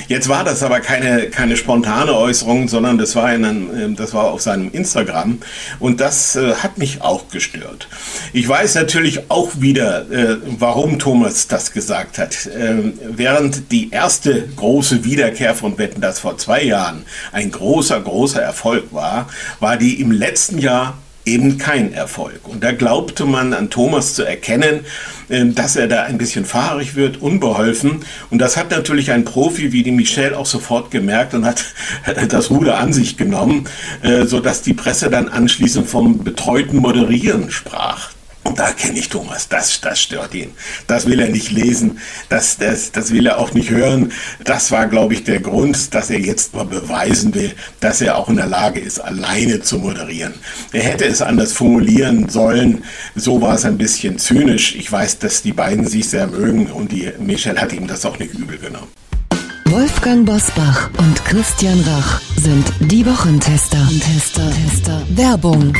Jetzt 0.07 0.29
war 0.29 0.43
das 0.45 0.63
aber 0.63 0.79
keine, 0.79 1.29
keine 1.29 1.57
spontane 1.57 2.13
Äußerung, 2.15 2.69
sondern 2.69 2.97
das 2.97 3.15
war, 3.15 3.33
in 3.33 3.43
einem, 3.43 3.69
ähm, 3.77 3.95
das 3.95 4.13
war 4.13 4.31
auf 4.31 4.41
seinem 4.41 4.71
Instagram. 4.71 5.39
Und 5.79 5.99
das 5.99 6.37
äh, 6.37 6.53
hat 6.55 6.77
mich 6.77 7.01
auch 7.01 7.27
gestört. 7.29 7.89
Ich 8.31 8.47
weiß 8.47 8.75
natürlich 8.75 9.29
auch 9.29 9.51
wieder, 9.59 10.09
äh, 10.09 10.37
warum 10.57 10.99
Thomas 10.99 11.47
das 11.47 11.73
gesagt 11.73 12.17
hat. 12.17 12.49
Ähm, 12.57 12.93
während 13.03 13.71
die 13.73 13.91
erste 13.91 14.47
große 14.55 15.03
Video 15.03 15.16
Wiederkehr 15.17 15.55
von 15.55 15.77
Wetten, 15.77 15.99
das 15.99 16.19
vor 16.19 16.37
zwei 16.37 16.63
Jahren 16.63 17.03
ein 17.31 17.51
großer, 17.51 17.99
großer 17.99 18.41
Erfolg 18.41 18.93
war, 18.93 19.27
war 19.59 19.77
die 19.77 19.99
im 19.99 20.11
letzten 20.11 20.59
Jahr 20.59 20.97
eben 21.25 21.57
kein 21.57 21.93
Erfolg. 21.93 22.47
Und 22.47 22.63
da 22.63 22.71
glaubte 22.71 23.25
man 23.25 23.53
an 23.53 23.69
Thomas 23.69 24.13
zu 24.13 24.23
erkennen, 24.23 24.85
ähm, 25.29 25.53
dass 25.55 25.75
er 25.75 25.87
da 25.87 26.03
ein 26.03 26.17
bisschen 26.17 26.45
fahrig 26.45 26.95
wird, 26.95 27.21
unbeholfen. 27.21 28.05
Und 28.29 28.39
das 28.39 28.55
hat 28.55 28.71
natürlich 28.71 29.11
ein 29.11 29.25
Profi 29.25 29.73
wie 29.73 29.83
die 29.83 29.91
Michelle 29.91 30.37
auch 30.37 30.45
sofort 30.45 30.89
gemerkt 30.89 31.33
und 31.33 31.45
hat 31.45 31.65
das 32.29 32.49
Ruder 32.49 32.77
an 32.77 32.93
sich 32.93 33.17
genommen, 33.17 33.65
äh, 34.03 34.25
sodass 34.25 34.61
die 34.61 34.73
Presse 34.73 35.09
dann 35.09 35.27
anschließend 35.27 35.87
vom 35.87 36.23
betreuten 36.23 36.77
Moderieren 36.77 37.51
sprach. 37.51 38.16
Und 38.47 38.59
da 38.59 38.71
kenne 38.71 38.97
ich 38.97 39.09
Thomas, 39.09 39.49
das, 39.49 39.81
das 39.81 40.01
stört 40.01 40.33
ihn. 40.33 40.51
Das 40.87 41.05
will 41.05 41.19
er 41.19 41.27
nicht 41.27 41.51
lesen, 41.51 41.99
das, 42.29 42.57
das, 42.57 42.93
das 42.93 43.11
will 43.11 43.27
er 43.27 43.39
auch 43.39 43.53
nicht 43.53 43.71
hören. 43.71 44.13
Das 44.45 44.71
war, 44.71 44.87
glaube 44.87 45.15
ich, 45.15 45.25
der 45.25 45.41
Grund, 45.41 45.93
dass 45.93 46.09
er 46.09 46.21
jetzt 46.21 46.55
mal 46.55 46.63
beweisen 46.63 47.35
will, 47.35 47.53
dass 47.81 47.99
er 47.99 48.17
auch 48.17 48.29
in 48.29 48.37
der 48.37 48.47
Lage 48.47 48.79
ist, 48.79 48.99
alleine 48.99 49.59
zu 49.59 49.79
moderieren. 49.79 50.33
Er 50.71 50.83
hätte 50.83 51.03
es 51.03 51.21
anders 51.21 51.51
formulieren 51.51 52.29
sollen. 52.29 52.85
So 53.15 53.41
war 53.41 53.55
es 53.55 53.65
ein 53.65 53.77
bisschen 53.77 54.17
zynisch. 54.17 54.75
Ich 54.75 54.89
weiß, 54.89 55.19
dass 55.19 55.41
die 55.41 55.51
beiden 55.51 55.85
sich 55.85 56.07
sehr 56.07 56.27
mögen 56.27 56.67
und 56.67 56.93
die 56.93 57.11
Michelle 57.19 57.59
hat 57.59 57.73
ihm 57.73 57.85
das 57.85 58.05
auch 58.05 58.17
nicht 58.17 58.33
übel 58.33 58.57
genommen. 58.57 58.87
Wolfgang 59.65 60.25
Bosbach 60.25 60.89
und 60.97 61.25
Christian 61.25 61.81
Rach 61.81 62.21
sind 62.37 62.65
die 62.79 63.05
Wochentester. 63.05 63.85
Tester, 63.99 64.49
Tester. 64.51 65.01
Werbung. 65.09 65.73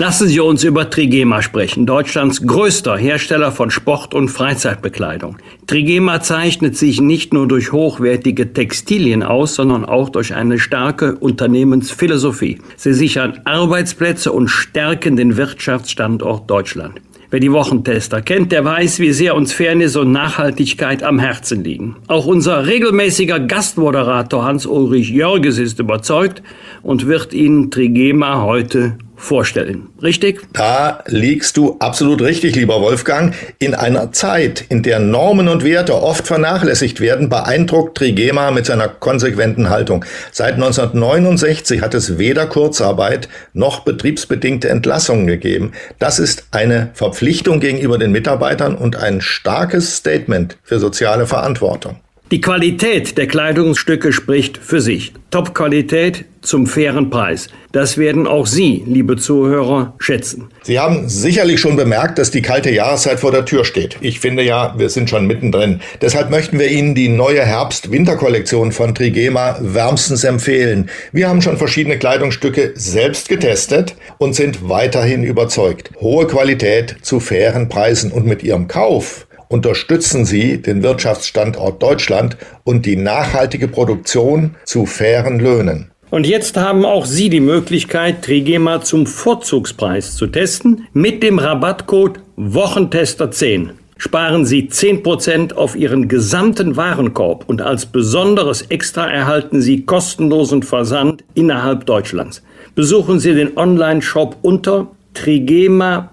Lassen 0.00 0.28
Sie 0.28 0.40
uns 0.40 0.64
über 0.64 0.88
Trigema 0.88 1.42
sprechen, 1.42 1.84
Deutschlands 1.84 2.46
größter 2.46 2.96
Hersteller 2.96 3.52
von 3.52 3.70
Sport- 3.70 4.14
und 4.14 4.30
Freizeitbekleidung. 4.30 5.36
Trigema 5.66 6.22
zeichnet 6.22 6.74
sich 6.74 7.02
nicht 7.02 7.34
nur 7.34 7.46
durch 7.46 7.70
hochwertige 7.72 8.54
Textilien 8.54 9.22
aus, 9.22 9.56
sondern 9.56 9.84
auch 9.84 10.08
durch 10.08 10.34
eine 10.34 10.58
starke 10.58 11.16
Unternehmensphilosophie. 11.16 12.60
Sie 12.76 12.94
sichern 12.94 13.40
Arbeitsplätze 13.44 14.32
und 14.32 14.48
stärken 14.48 15.16
den 15.16 15.36
Wirtschaftsstandort 15.36 16.48
Deutschland. 16.48 17.02
Wer 17.28 17.40
die 17.40 17.52
Wochentester 17.52 18.22
kennt, 18.22 18.52
der 18.52 18.64
weiß, 18.64 19.00
wie 19.00 19.12
sehr 19.12 19.34
uns 19.34 19.52
Fairness 19.52 19.96
und 19.96 20.12
Nachhaltigkeit 20.12 21.02
am 21.02 21.18
Herzen 21.18 21.62
liegen. 21.62 21.96
Auch 22.06 22.24
unser 22.24 22.66
regelmäßiger 22.66 23.38
Gastmoderator 23.38 24.44
Hans-Ulrich 24.44 25.10
Jörges 25.10 25.58
ist 25.58 25.78
überzeugt 25.78 26.42
und 26.82 27.06
wird 27.06 27.34
Ihnen 27.34 27.70
Trigema 27.70 28.40
heute 28.40 28.96
vorstellen. 29.20 29.88
Richtig? 30.02 30.40
Da 30.52 31.04
liegst 31.06 31.56
du 31.56 31.76
absolut 31.78 32.22
richtig, 32.22 32.56
lieber 32.56 32.80
Wolfgang. 32.80 33.34
In 33.58 33.74
einer 33.74 34.12
Zeit, 34.12 34.64
in 34.68 34.82
der 34.82 34.98
Normen 34.98 35.48
und 35.48 35.62
Werte 35.62 36.02
oft 36.02 36.26
vernachlässigt 36.26 37.00
werden, 37.00 37.28
beeindruckt 37.28 37.98
Trigema 37.98 38.50
mit 38.50 38.66
seiner 38.66 38.88
konsequenten 38.88 39.68
Haltung. 39.68 40.04
Seit 40.32 40.54
1969 40.54 41.82
hat 41.82 41.94
es 41.94 42.18
weder 42.18 42.46
Kurzarbeit 42.46 43.28
noch 43.52 43.80
betriebsbedingte 43.80 44.68
Entlassungen 44.68 45.26
gegeben. 45.26 45.72
Das 45.98 46.18
ist 46.18 46.46
eine 46.50 46.90
Verpflichtung 46.94 47.60
gegenüber 47.60 47.98
den 47.98 48.12
Mitarbeitern 48.12 48.74
und 48.74 48.96
ein 48.96 49.20
starkes 49.20 49.96
Statement 49.96 50.56
für 50.62 50.78
soziale 50.78 51.26
Verantwortung. 51.26 51.96
Die 52.30 52.40
Qualität 52.40 53.18
der 53.18 53.26
Kleidungsstücke 53.26 54.12
spricht 54.12 54.56
für 54.56 54.80
sich. 54.80 55.12
Top-Qualität 55.32 56.26
zum 56.42 56.66
fairen 56.66 57.10
Preis. 57.10 57.48
Das 57.72 57.98
werden 57.98 58.26
auch 58.26 58.46
Sie, 58.46 58.82
liebe 58.86 59.16
Zuhörer, 59.16 59.94
schätzen. 59.98 60.48
Sie 60.62 60.78
haben 60.78 61.08
sicherlich 61.08 61.60
schon 61.60 61.76
bemerkt, 61.76 62.18
dass 62.18 62.30
die 62.30 62.42
kalte 62.42 62.70
Jahreszeit 62.70 63.20
vor 63.20 63.30
der 63.30 63.44
Tür 63.44 63.64
steht. 63.64 63.96
Ich 64.00 64.20
finde 64.20 64.42
ja, 64.42 64.74
wir 64.76 64.88
sind 64.88 65.08
schon 65.08 65.26
mittendrin. 65.26 65.80
Deshalb 66.00 66.30
möchten 66.30 66.58
wir 66.58 66.68
Ihnen 66.68 66.94
die 66.94 67.08
neue 67.08 67.44
Herbst-Winter-Kollektion 67.44 68.72
von 68.72 68.94
Trigema 68.94 69.58
wärmstens 69.60 70.24
empfehlen. 70.24 70.90
Wir 71.12 71.28
haben 71.28 71.42
schon 71.42 71.58
verschiedene 71.58 71.98
Kleidungsstücke 71.98 72.72
selbst 72.74 73.28
getestet 73.28 73.94
und 74.18 74.34
sind 74.34 74.68
weiterhin 74.68 75.22
überzeugt. 75.22 75.90
Hohe 76.00 76.26
Qualität 76.26 76.96
zu 77.02 77.20
fairen 77.20 77.68
Preisen 77.68 78.10
und 78.12 78.26
mit 78.26 78.42
Ihrem 78.42 78.66
Kauf 78.66 79.26
unterstützen 79.50 80.24
Sie 80.24 80.62
den 80.62 80.82
Wirtschaftsstandort 80.82 81.82
Deutschland 81.82 82.36
und 82.64 82.86
die 82.86 82.96
nachhaltige 82.96 83.68
Produktion 83.68 84.54
zu 84.64 84.86
fairen 84.86 85.40
Löhnen. 85.40 85.89
Und 86.10 86.26
jetzt 86.26 86.56
haben 86.56 86.84
auch 86.84 87.06
Sie 87.06 87.30
die 87.30 87.38
Möglichkeit, 87.40 88.24
Trigema 88.24 88.80
zum 88.82 89.06
Vorzugspreis 89.06 90.16
zu 90.16 90.26
testen 90.26 90.88
mit 90.92 91.22
dem 91.22 91.38
Rabattcode 91.38 92.18
Wochentester10. 92.36 93.70
Sparen 93.96 94.44
Sie 94.44 94.68
10% 94.68 95.52
auf 95.52 95.76
Ihren 95.76 96.08
gesamten 96.08 96.76
Warenkorb 96.76 97.44
und 97.46 97.62
als 97.62 97.86
besonderes 97.86 98.62
Extra 98.62 99.08
erhalten 99.08 99.60
Sie 99.60 99.82
kostenlosen 99.82 100.64
Versand 100.64 101.22
innerhalb 101.34 101.86
Deutschlands. 101.86 102.42
Besuchen 102.74 103.20
Sie 103.20 103.34
den 103.34 103.56
Online-Shop 103.56 104.38
unter 104.42 104.88
trigema.de 105.14 106.12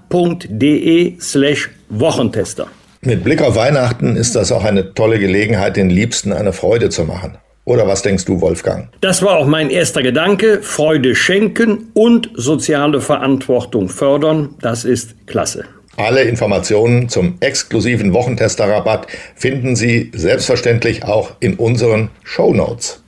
slash 1.20 1.72
Wochentester. 1.90 2.68
Mit 3.02 3.24
Blick 3.24 3.42
auf 3.42 3.56
Weihnachten 3.56 4.16
ist 4.16 4.36
das 4.36 4.52
auch 4.52 4.66
eine 4.66 4.94
tolle 4.94 5.18
Gelegenheit, 5.18 5.78
den 5.78 5.90
Liebsten 5.90 6.34
eine 6.34 6.54
Freude 6.54 6.90
zu 6.90 7.06
machen. 7.06 7.38
Oder 7.68 7.86
was 7.86 8.02
denkst 8.02 8.24
du, 8.24 8.40
Wolfgang? 8.40 8.88
Das 9.02 9.22
war 9.22 9.36
auch 9.36 9.46
mein 9.46 9.70
erster 9.70 10.02
Gedanke. 10.02 10.62
Freude 10.62 11.16
schenken 11.16 11.92
und 11.94 12.30
soziale 12.34 13.02
Verantwortung 13.02 13.90
fördern. 13.90 14.56
Das 14.62 14.86
ist 14.86 15.28
klasse. 15.28 15.66
Alle 15.98 16.22
Informationen 16.22 17.10
zum 17.10 17.36
exklusiven 17.42 18.14
Wochentester-Rabatt 18.14 19.08
finden 19.36 19.76
Sie 19.76 20.12
selbstverständlich 20.16 21.04
auch 21.04 21.32
in 21.42 21.56
unseren 21.56 22.10
Show 22.24 22.54
Notes. 22.54 23.04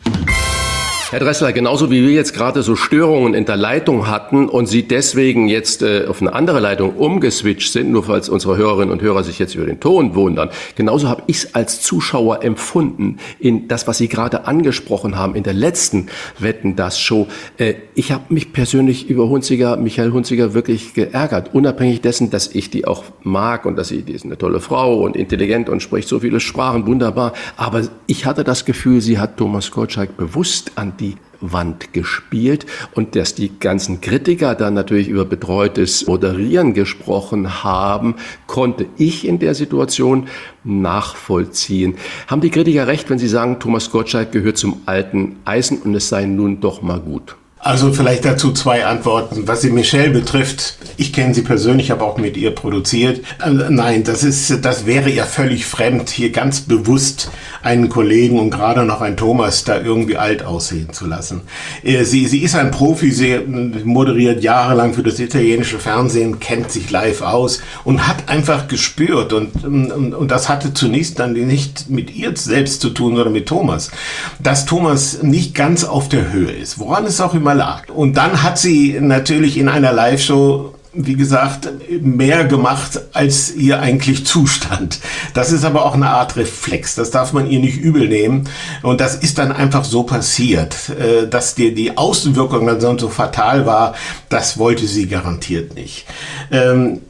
Herr 1.11 1.19
Dressler, 1.19 1.53
genauso 1.53 1.89
wie 1.89 2.03
wir 2.03 2.11
jetzt 2.11 2.35
gerade 2.35 2.61
so 2.61 2.75
Störungen 2.75 3.33
in 3.33 3.45
der 3.45 3.57
Leitung 3.57 4.05
hatten 4.07 4.47
und 4.47 4.67
Sie 4.67 4.87
deswegen 4.87 5.47
jetzt 5.47 5.81
äh, 5.81 6.05
auf 6.07 6.21
eine 6.21 6.33
andere 6.33 6.59
Leitung 6.59 6.97
umgeswitcht 6.97 7.71
sind, 7.71 7.89
nur 7.89 8.03
falls 8.03 8.29
unsere 8.29 8.57
Hörerinnen 8.57 8.91
und 8.91 9.01
Hörer 9.01 9.23
sich 9.23 9.39
jetzt 9.39 9.55
über 9.55 9.65
den 9.65 9.79
Ton 9.79 10.13
wundern, 10.13 10.51
genauso 10.75 11.09
habe 11.09 11.23
ich 11.25 11.37
es 11.37 11.55
als 11.55 11.81
Zuschauer 11.81 12.43
empfunden 12.43 13.17
in 13.39 13.67
das, 13.67 13.87
was 13.87 13.97
Sie 13.97 14.07
gerade 14.07 14.45
angesprochen 14.45 15.17
haben 15.17 15.33
in 15.33 15.41
der 15.41 15.53
letzten 15.53 16.09
Wetten, 16.37 16.75
das 16.75 16.99
Show. 16.99 17.25
Äh, 17.57 17.73
ich 17.95 18.11
habe 18.11 18.31
mich 18.31 18.53
persönlich 18.53 19.09
über 19.09 19.29
Hunziger, 19.29 19.77
Michael 19.77 20.11
Hunziger 20.11 20.53
wirklich 20.53 20.93
geärgert, 20.93 21.55
unabhängig 21.55 22.01
dessen, 22.01 22.29
dass 22.29 22.49
ich 22.49 22.69
die 22.69 22.85
auch 22.85 23.03
mag 23.23 23.65
und 23.65 23.77
dass 23.77 23.87
sie, 23.87 24.03
die 24.03 24.13
ist 24.13 24.25
eine 24.25 24.37
tolle 24.37 24.59
Frau 24.59 24.99
und 24.99 25.15
intelligent 25.15 25.69
und 25.69 25.81
spricht 25.81 26.07
so 26.07 26.19
viele 26.19 26.39
Sprachen, 26.39 26.85
wunderbar. 26.85 27.33
Aber 27.57 27.81
ich 28.05 28.27
hatte 28.27 28.43
das 28.43 28.63
Gefühl, 28.63 29.01
sie 29.01 29.17
hat 29.17 29.37
Thomas 29.37 29.71
Gottschalk 29.71 30.15
bewusst 30.15 30.73
an 30.75 30.93
die 30.99 31.15
Wand 31.41 31.93
gespielt 31.93 32.65
und 32.93 33.15
dass 33.15 33.35
die 33.35 33.59
ganzen 33.59 34.01
Kritiker 34.01 34.55
dann 34.55 34.73
natürlich 34.73 35.07
über 35.07 35.25
betreutes 35.25 36.05
Moderieren 36.07 36.73
gesprochen 36.73 37.63
haben, 37.63 38.15
konnte 38.47 38.87
ich 38.97 39.25
in 39.25 39.39
der 39.39 39.55
Situation 39.55 40.27
nachvollziehen. 40.63 41.95
Haben 42.27 42.41
die 42.41 42.49
Kritiker 42.49 42.87
recht, 42.87 43.09
wenn 43.09 43.19
sie 43.19 43.27
sagen, 43.27 43.59
Thomas 43.59 43.91
Gottschalk 43.91 44.31
gehört 44.31 44.57
zum 44.57 44.81
alten 44.85 45.37
Eisen 45.45 45.81
und 45.81 45.95
es 45.95 46.09
sei 46.09 46.25
nun 46.25 46.59
doch 46.59 46.81
mal 46.81 46.99
gut? 46.99 47.35
Also 47.61 47.91
vielleicht 47.91 48.23
dazu 48.23 48.53
zwei 48.53 48.85
Antworten. 48.85 49.45
Was 49.45 49.61
sie 49.61 49.69
Michelle 49.69 50.11
betrifft, 50.11 50.77
ich 50.95 51.11
kenne 51.11 51.33
sie 51.33 51.41
persönlich, 51.41 51.91
habe 51.91 52.05
auch 52.05 52.17
mit 52.17 52.37
ihr 52.37 52.51
produziert. 52.51 53.19
Äh, 53.43 53.49
nein, 53.69 54.05
das 54.05 54.23
ist, 54.23 54.63
das 54.63 54.85
wäre 54.85 55.09
ihr 55.09 55.25
völlig 55.25 55.65
fremd, 55.65 56.09
hier 56.09 56.31
ganz 56.31 56.61
bewusst 56.61 57.29
einen 57.61 57.89
Kollegen 57.89 58.39
und 58.39 58.51
gerade 58.51 58.85
noch 58.85 59.01
einen 59.01 59.17
Thomas 59.17 59.63
da 59.63 59.79
irgendwie 59.79 60.17
alt 60.17 60.43
aussehen 60.43 60.93
zu 60.93 61.05
lassen. 61.05 61.41
Äh, 61.83 62.03
sie, 62.03 62.27
sie 62.27 62.39
ist 62.39 62.55
ein 62.55 62.71
Profi, 62.71 63.11
sie 63.11 63.39
moderiert 63.83 64.43
jahrelang 64.43 64.93
für 64.93 65.03
das 65.03 65.19
italienische 65.19 65.79
Fernsehen, 65.79 66.39
kennt 66.39 66.71
sich 66.71 66.89
live 66.91 67.21
aus 67.21 67.61
und 67.83 68.07
hat 68.07 68.29
einfach 68.29 68.67
gespürt 68.67 69.33
und, 69.33 69.63
und, 69.63 70.13
und 70.13 70.31
das 70.31 70.49
hatte 70.49 70.73
zunächst 70.73 71.19
dann 71.19 71.33
nicht 71.33 71.89
mit 71.89 72.15
ihr 72.15 72.35
selbst 72.35 72.81
zu 72.81 72.89
tun, 72.89 73.15
sondern 73.15 73.33
mit 73.33 73.47
Thomas, 73.47 73.91
dass 74.39 74.65
Thomas 74.65 75.21
nicht 75.21 75.55
ganz 75.55 75.83
auf 75.83 76.09
der 76.09 76.31
Höhe 76.31 76.51
ist. 76.51 76.79
Woran 76.79 77.05
es 77.05 77.21
auch 77.21 77.33
immer 77.33 77.55
lag. 77.55 77.89
Und 77.89 78.17
dann 78.17 78.43
hat 78.43 78.57
sie 78.57 78.97
natürlich 78.99 79.57
in 79.57 79.69
einer 79.69 79.91
Live-Show 79.91 80.75
wie 80.93 81.15
gesagt, 81.15 81.69
mehr 82.01 82.45
gemacht, 82.45 82.99
als 83.13 83.53
ihr 83.53 83.79
eigentlich 83.79 84.25
zustand. 84.25 84.99
Das 85.33 85.51
ist 85.51 85.63
aber 85.63 85.85
auch 85.85 85.93
eine 85.93 86.09
Art 86.09 86.35
Reflex. 86.35 86.95
Das 86.95 87.11
darf 87.11 87.31
man 87.31 87.49
ihr 87.49 87.59
nicht 87.59 87.77
übel 87.77 88.07
nehmen. 88.07 88.49
Und 88.81 88.99
das 88.99 89.15
ist 89.15 89.37
dann 89.37 89.51
einfach 89.51 89.83
so 89.83 90.03
passiert. 90.03 90.89
Äh, 90.89 91.27
dass 91.27 91.53
dir 91.53 91.75
die 91.75 91.97
Außenwirkung 91.97 92.65
dann 92.65 92.99
so 92.99 93.09
fatal 93.09 93.65
war, 93.65 93.93
das 94.29 94.57
wollte 94.57 94.87
sie 94.87 95.07
garantiert 95.07 95.75
nicht. 95.75 96.05
Ähm, 96.51 97.01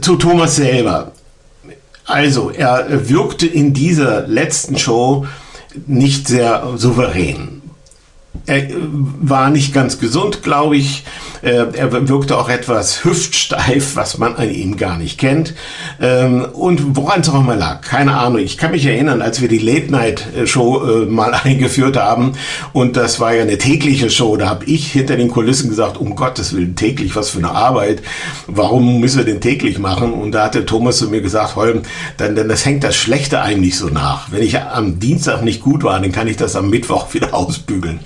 zu 0.00 0.16
Thomas 0.16 0.56
selber. 0.56 1.12
Also, 2.04 2.50
er 2.50 3.08
wirkte 3.08 3.46
in 3.46 3.74
dieser 3.74 4.26
letzten 4.26 4.78
Show 4.78 5.26
nicht 5.86 6.28
sehr 6.28 6.66
souverän 6.76 7.58
er 8.48 8.66
war 9.20 9.50
nicht 9.50 9.74
ganz 9.74 9.98
gesund, 9.98 10.42
glaube 10.42 10.76
ich. 10.76 11.04
Äh, 11.42 11.66
er 11.72 12.08
wirkte 12.08 12.36
auch 12.38 12.48
etwas 12.48 13.04
hüftsteif, 13.04 13.96
was 13.96 14.18
man 14.18 14.36
an 14.36 14.50
ihm 14.50 14.76
gar 14.76 14.98
nicht 14.98 15.18
kennt. 15.18 15.54
Ähm, 16.00 16.44
und 16.52 16.96
woran 16.96 17.20
es 17.20 17.28
auch 17.28 17.40
immer 17.40 17.56
lag, 17.56 17.80
keine 17.80 18.14
Ahnung. 18.16 18.40
Ich 18.40 18.58
kann 18.58 18.72
mich 18.72 18.86
erinnern, 18.86 19.22
als 19.22 19.40
wir 19.40 19.48
die 19.48 19.58
Late-Night-Show 19.58 21.04
äh, 21.04 21.06
mal 21.06 21.34
eingeführt 21.44 21.96
haben 21.96 22.32
und 22.72 22.96
das 22.96 23.20
war 23.20 23.34
ja 23.34 23.42
eine 23.42 23.58
tägliche 23.58 24.10
Show, 24.10 24.36
da 24.36 24.48
habe 24.48 24.64
ich 24.64 24.92
hinter 24.92 25.16
den 25.16 25.28
Kulissen 25.28 25.68
gesagt, 25.68 25.98
um 25.98 26.14
Gottes 26.14 26.54
Willen, 26.54 26.76
täglich, 26.76 27.14
was 27.16 27.30
für 27.30 27.38
eine 27.38 27.50
Arbeit. 27.50 28.02
Warum 28.46 29.00
müssen 29.00 29.18
wir 29.18 29.24
den 29.24 29.40
täglich 29.40 29.78
machen? 29.78 30.12
Und 30.12 30.32
da 30.32 30.44
hatte 30.44 30.66
Thomas 30.66 30.98
zu 30.98 31.08
mir 31.08 31.20
gesagt, 31.20 31.56
Holm, 31.56 31.82
dann, 32.16 32.34
dann 32.34 32.48
das 32.48 32.64
hängt 32.64 32.84
das 32.84 32.96
Schlechte 32.96 33.40
einem 33.40 33.60
nicht 33.60 33.76
so 33.76 33.88
nach. 33.88 34.30
Wenn 34.30 34.42
ich 34.42 34.58
am 34.60 34.98
Dienstag 34.98 35.42
nicht 35.42 35.60
gut 35.60 35.82
war, 35.82 36.00
dann 36.00 36.12
kann 36.12 36.28
ich 36.28 36.36
das 36.36 36.56
am 36.56 36.70
Mittwoch 36.70 37.06
wieder 37.14 37.34
ausbügeln. 37.34 38.00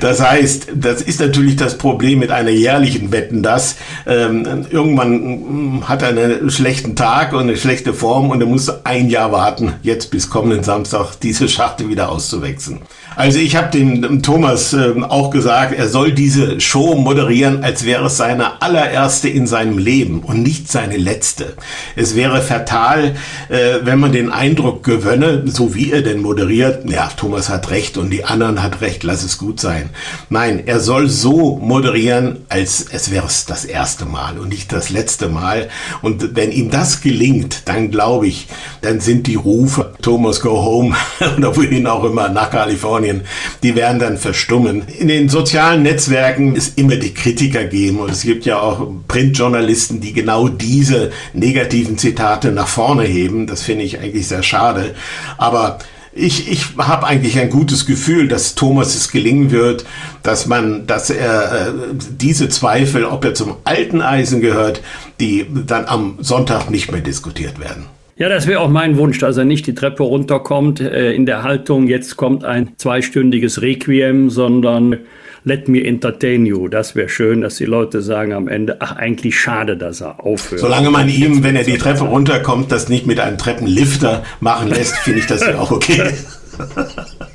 Das 0.00 0.20
heißt, 0.20 0.68
das 0.74 1.02
ist 1.02 1.20
natürlich 1.20 1.56
das 1.56 1.78
Problem 1.78 2.18
mit 2.18 2.30
einer 2.30 2.50
jährlichen 2.50 2.75
Wetten, 3.12 3.42
dass 3.42 3.76
ähm, 4.06 4.66
irgendwann 4.70 5.78
mm, 5.78 5.88
hat 5.88 6.02
er 6.02 6.08
einen 6.08 6.50
schlechten 6.50 6.96
Tag 6.96 7.32
und 7.32 7.40
eine 7.40 7.56
schlechte 7.56 7.94
Form 7.94 8.30
und 8.30 8.40
er 8.40 8.46
muss 8.46 8.84
ein 8.84 9.08
Jahr 9.08 9.32
warten, 9.32 9.74
jetzt 9.82 10.10
bis 10.10 10.30
kommenden 10.30 10.62
Samstag 10.62 11.14
diese 11.20 11.48
Schachtel 11.48 11.88
wieder 11.88 12.10
auszuwechseln. 12.10 12.80
Also 13.16 13.38
ich 13.38 13.56
habe 13.56 13.70
dem 13.70 14.22
Thomas 14.22 14.74
äh, 14.74 14.92
auch 15.08 15.30
gesagt, 15.30 15.72
er 15.72 15.88
soll 15.88 16.12
diese 16.12 16.60
Show 16.60 16.96
moderieren, 16.96 17.64
als 17.64 17.86
wäre 17.86 18.04
es 18.06 18.18
seine 18.18 18.60
allererste 18.60 19.30
in 19.30 19.46
seinem 19.46 19.78
Leben 19.78 20.20
und 20.20 20.42
nicht 20.42 20.70
seine 20.70 20.98
letzte. 20.98 21.54
Es 21.96 22.14
wäre 22.14 22.42
fatal, 22.42 23.16
äh, 23.48 23.78
wenn 23.84 24.00
man 24.00 24.12
den 24.12 24.30
Eindruck 24.30 24.84
gewönne, 24.84 25.44
so 25.46 25.74
wie 25.74 25.92
er 25.92 26.02
denn 26.02 26.20
moderiert, 26.20 26.90
ja, 26.90 27.08
Thomas 27.16 27.48
hat 27.48 27.70
recht 27.70 27.96
und 27.96 28.10
die 28.10 28.24
anderen 28.24 28.62
hat 28.62 28.82
recht, 28.82 29.02
lass 29.02 29.24
es 29.24 29.38
gut 29.38 29.60
sein. 29.60 29.88
Nein, 30.28 30.64
er 30.66 30.80
soll 30.80 31.08
so 31.08 31.56
moderieren, 31.56 32.44
als 32.50 32.84
es 32.92 33.10
wäre 33.10 33.26
es 33.26 33.46
das 33.46 33.64
erste 33.64 34.04
Mal 34.04 34.38
und 34.38 34.50
nicht 34.50 34.72
das 34.72 34.90
letzte 34.90 35.28
Mal. 35.28 35.70
Und 36.02 36.36
wenn 36.36 36.52
ihm 36.52 36.70
das 36.70 37.00
gelingt, 37.00 37.62
dann 37.64 37.90
glaube 37.90 38.26
ich, 38.26 38.48
dann 38.82 39.00
sind 39.00 39.26
die 39.26 39.36
Rufe 39.36 39.94
Thomas 40.02 40.42
go 40.42 40.62
home 40.62 40.94
oder 41.38 41.56
wohin 41.56 41.86
auch 41.86 42.04
immer 42.04 42.28
nach 42.28 42.50
Kalifornien 42.50 43.05
Kalifornien, 43.06 43.22
die 43.62 43.76
werden 43.76 43.98
dann 43.98 44.18
verstummen. 44.18 44.82
In 44.98 45.08
den 45.08 45.28
sozialen 45.28 45.82
Netzwerken 45.82 46.54
ist 46.54 46.78
immer 46.78 46.96
die 46.96 47.14
Kritiker 47.14 47.64
geben 47.64 47.98
und 47.98 48.10
es 48.10 48.22
gibt 48.22 48.44
ja 48.44 48.58
auch 48.58 48.86
Printjournalisten, 49.08 50.00
die 50.00 50.12
genau 50.12 50.48
diese 50.48 51.10
negativen 51.32 51.98
Zitate 51.98 52.52
nach 52.52 52.68
vorne 52.68 53.04
heben. 53.04 53.46
Das 53.46 53.62
finde 53.62 53.84
ich 53.84 53.98
eigentlich 53.98 54.28
sehr 54.28 54.42
schade. 54.42 54.94
Aber 55.38 55.78
ich, 56.12 56.50
ich 56.50 56.78
habe 56.78 57.06
eigentlich 57.06 57.38
ein 57.38 57.50
gutes 57.50 57.84
Gefühl, 57.84 58.26
dass 58.28 58.54
Thomas 58.54 58.94
es 58.94 59.10
gelingen 59.10 59.50
wird, 59.50 59.84
dass 60.22 60.46
man, 60.46 60.86
dass 60.86 61.10
er 61.10 61.52
äh, 61.52 61.72
diese 62.18 62.48
Zweifel, 62.48 63.04
ob 63.04 63.24
er 63.24 63.34
zum 63.34 63.56
alten 63.64 64.00
Eisen 64.00 64.40
gehört, 64.40 64.80
die 65.20 65.46
dann 65.66 65.84
am 65.84 66.16
Sonntag 66.20 66.70
nicht 66.70 66.90
mehr 66.90 67.02
diskutiert 67.02 67.60
werden. 67.60 67.95
Ja, 68.18 68.30
das 68.30 68.46
wäre 68.46 68.60
auch 68.60 68.70
mein 68.70 68.96
Wunsch, 68.96 69.18
dass 69.18 69.36
er 69.36 69.44
nicht 69.44 69.66
die 69.66 69.74
Treppe 69.74 70.02
runterkommt 70.02 70.80
äh, 70.80 71.12
in 71.12 71.26
der 71.26 71.42
Haltung, 71.42 71.86
jetzt 71.86 72.16
kommt 72.16 72.44
ein 72.44 72.72
zweistündiges 72.78 73.60
Requiem, 73.60 74.30
sondern 74.30 75.00
let 75.44 75.68
me 75.68 75.84
entertain 75.84 76.46
you. 76.46 76.68
Das 76.68 76.96
wäre 76.96 77.10
schön, 77.10 77.42
dass 77.42 77.56
die 77.56 77.66
Leute 77.66 78.00
sagen 78.00 78.32
am 78.32 78.48
Ende, 78.48 78.78
ach, 78.80 78.96
eigentlich 78.96 79.38
schade, 79.38 79.76
dass 79.76 80.00
er 80.00 80.24
aufhört. 80.24 80.62
Solange 80.62 80.90
man 80.90 81.10
ihm, 81.10 81.44
wenn 81.44 81.56
er 81.56 81.64
die 81.64 81.76
Treppe 81.76 82.04
runterkommt, 82.04 82.72
das 82.72 82.88
nicht 82.88 83.06
mit 83.06 83.20
einem 83.20 83.36
Treppenlifter 83.36 84.24
machen 84.40 84.70
lässt, 84.70 84.96
finde 84.96 85.18
ich 85.20 85.26
das 85.26 85.42
ja 85.42 85.58
auch 85.58 85.70
okay. 85.70 86.10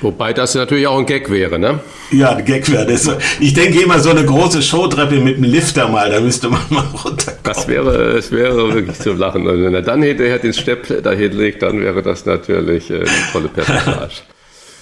Wobei 0.00 0.32
das 0.32 0.54
natürlich 0.54 0.86
auch 0.86 0.98
ein 0.98 1.06
Gag 1.06 1.30
wäre, 1.30 1.58
ne? 1.58 1.80
Ja, 2.10 2.30
ein 2.36 2.44
Gag 2.44 2.70
wäre 2.70 2.86
das. 2.86 3.08
Ich 3.38 3.54
denke 3.54 3.80
immer 3.80 3.98
so 3.98 4.10
eine 4.10 4.24
große 4.24 4.62
Showtreppe 4.62 5.16
mit 5.16 5.36
einem 5.36 5.44
Lifter 5.44 5.88
mal, 5.88 6.10
da 6.10 6.20
müsste 6.20 6.48
man 6.48 6.60
mal 6.70 6.84
runterkommen. 7.04 7.40
Das 7.42 7.68
wäre, 7.68 8.14
das 8.14 8.32
wäre 8.32 8.74
wirklich 8.74 8.98
zu 8.98 9.12
lachen. 9.12 9.46
Also 9.46 9.62
wenn 9.62 9.74
er 9.74 9.82
dann 9.82 10.02
hinterher 10.02 10.38
den 10.38 10.52
Stepp 10.52 11.02
dahin 11.02 11.32
legt, 11.32 11.62
dann 11.62 11.80
wäre 11.80 12.02
das 12.02 12.26
natürlich 12.26 12.90
äh, 12.90 12.96
eine 12.96 13.06
tolle 13.32 13.48
Personage. 13.48 14.22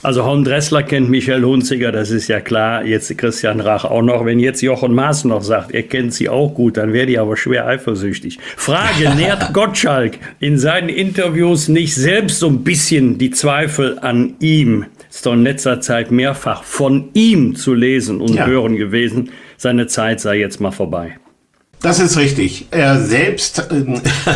Also 0.02 0.24
Horn 0.24 0.44
Dressler 0.44 0.84
kennt 0.84 1.10
Michel 1.10 1.44
Hunziger, 1.44 1.90
das 1.90 2.10
ist 2.10 2.28
ja 2.28 2.40
klar. 2.40 2.84
Jetzt 2.84 3.16
Christian 3.18 3.60
Rach 3.60 3.84
auch 3.84 4.02
noch. 4.02 4.24
Wenn 4.24 4.38
jetzt 4.38 4.62
Jochen 4.62 4.94
Maas 4.94 5.24
noch 5.24 5.42
sagt, 5.42 5.72
er 5.72 5.82
kennt 5.82 6.14
sie 6.14 6.28
auch 6.28 6.54
gut, 6.54 6.76
dann 6.76 6.92
wäre 6.92 7.06
die 7.06 7.18
aber 7.18 7.36
schwer 7.36 7.66
eifersüchtig. 7.66 8.38
Frage, 8.56 9.10
nährt 9.16 9.52
Gottschalk 9.52 10.18
in 10.38 10.56
seinen 10.56 10.88
Interviews 10.88 11.68
nicht 11.68 11.94
selbst 11.94 12.38
so 12.38 12.48
ein 12.48 12.62
bisschen 12.62 13.18
die 13.18 13.30
Zweifel 13.30 13.98
an 13.98 14.34
ihm? 14.38 14.86
Ist 15.10 15.26
doch 15.26 15.32
in 15.32 15.42
letzter 15.42 15.80
Zeit 15.80 16.12
mehrfach 16.12 16.62
von 16.62 17.08
ihm 17.14 17.56
zu 17.56 17.74
lesen 17.74 18.20
und 18.20 18.34
ja. 18.34 18.46
hören 18.46 18.76
gewesen. 18.76 19.30
Seine 19.56 19.88
Zeit 19.88 20.20
sei 20.20 20.38
jetzt 20.38 20.60
mal 20.60 20.70
vorbei. 20.70 21.16
Das 21.80 22.00
ist 22.00 22.16
richtig. 22.16 22.66
Er 22.72 23.00
selbst 23.00 23.70
äh, 23.70 23.84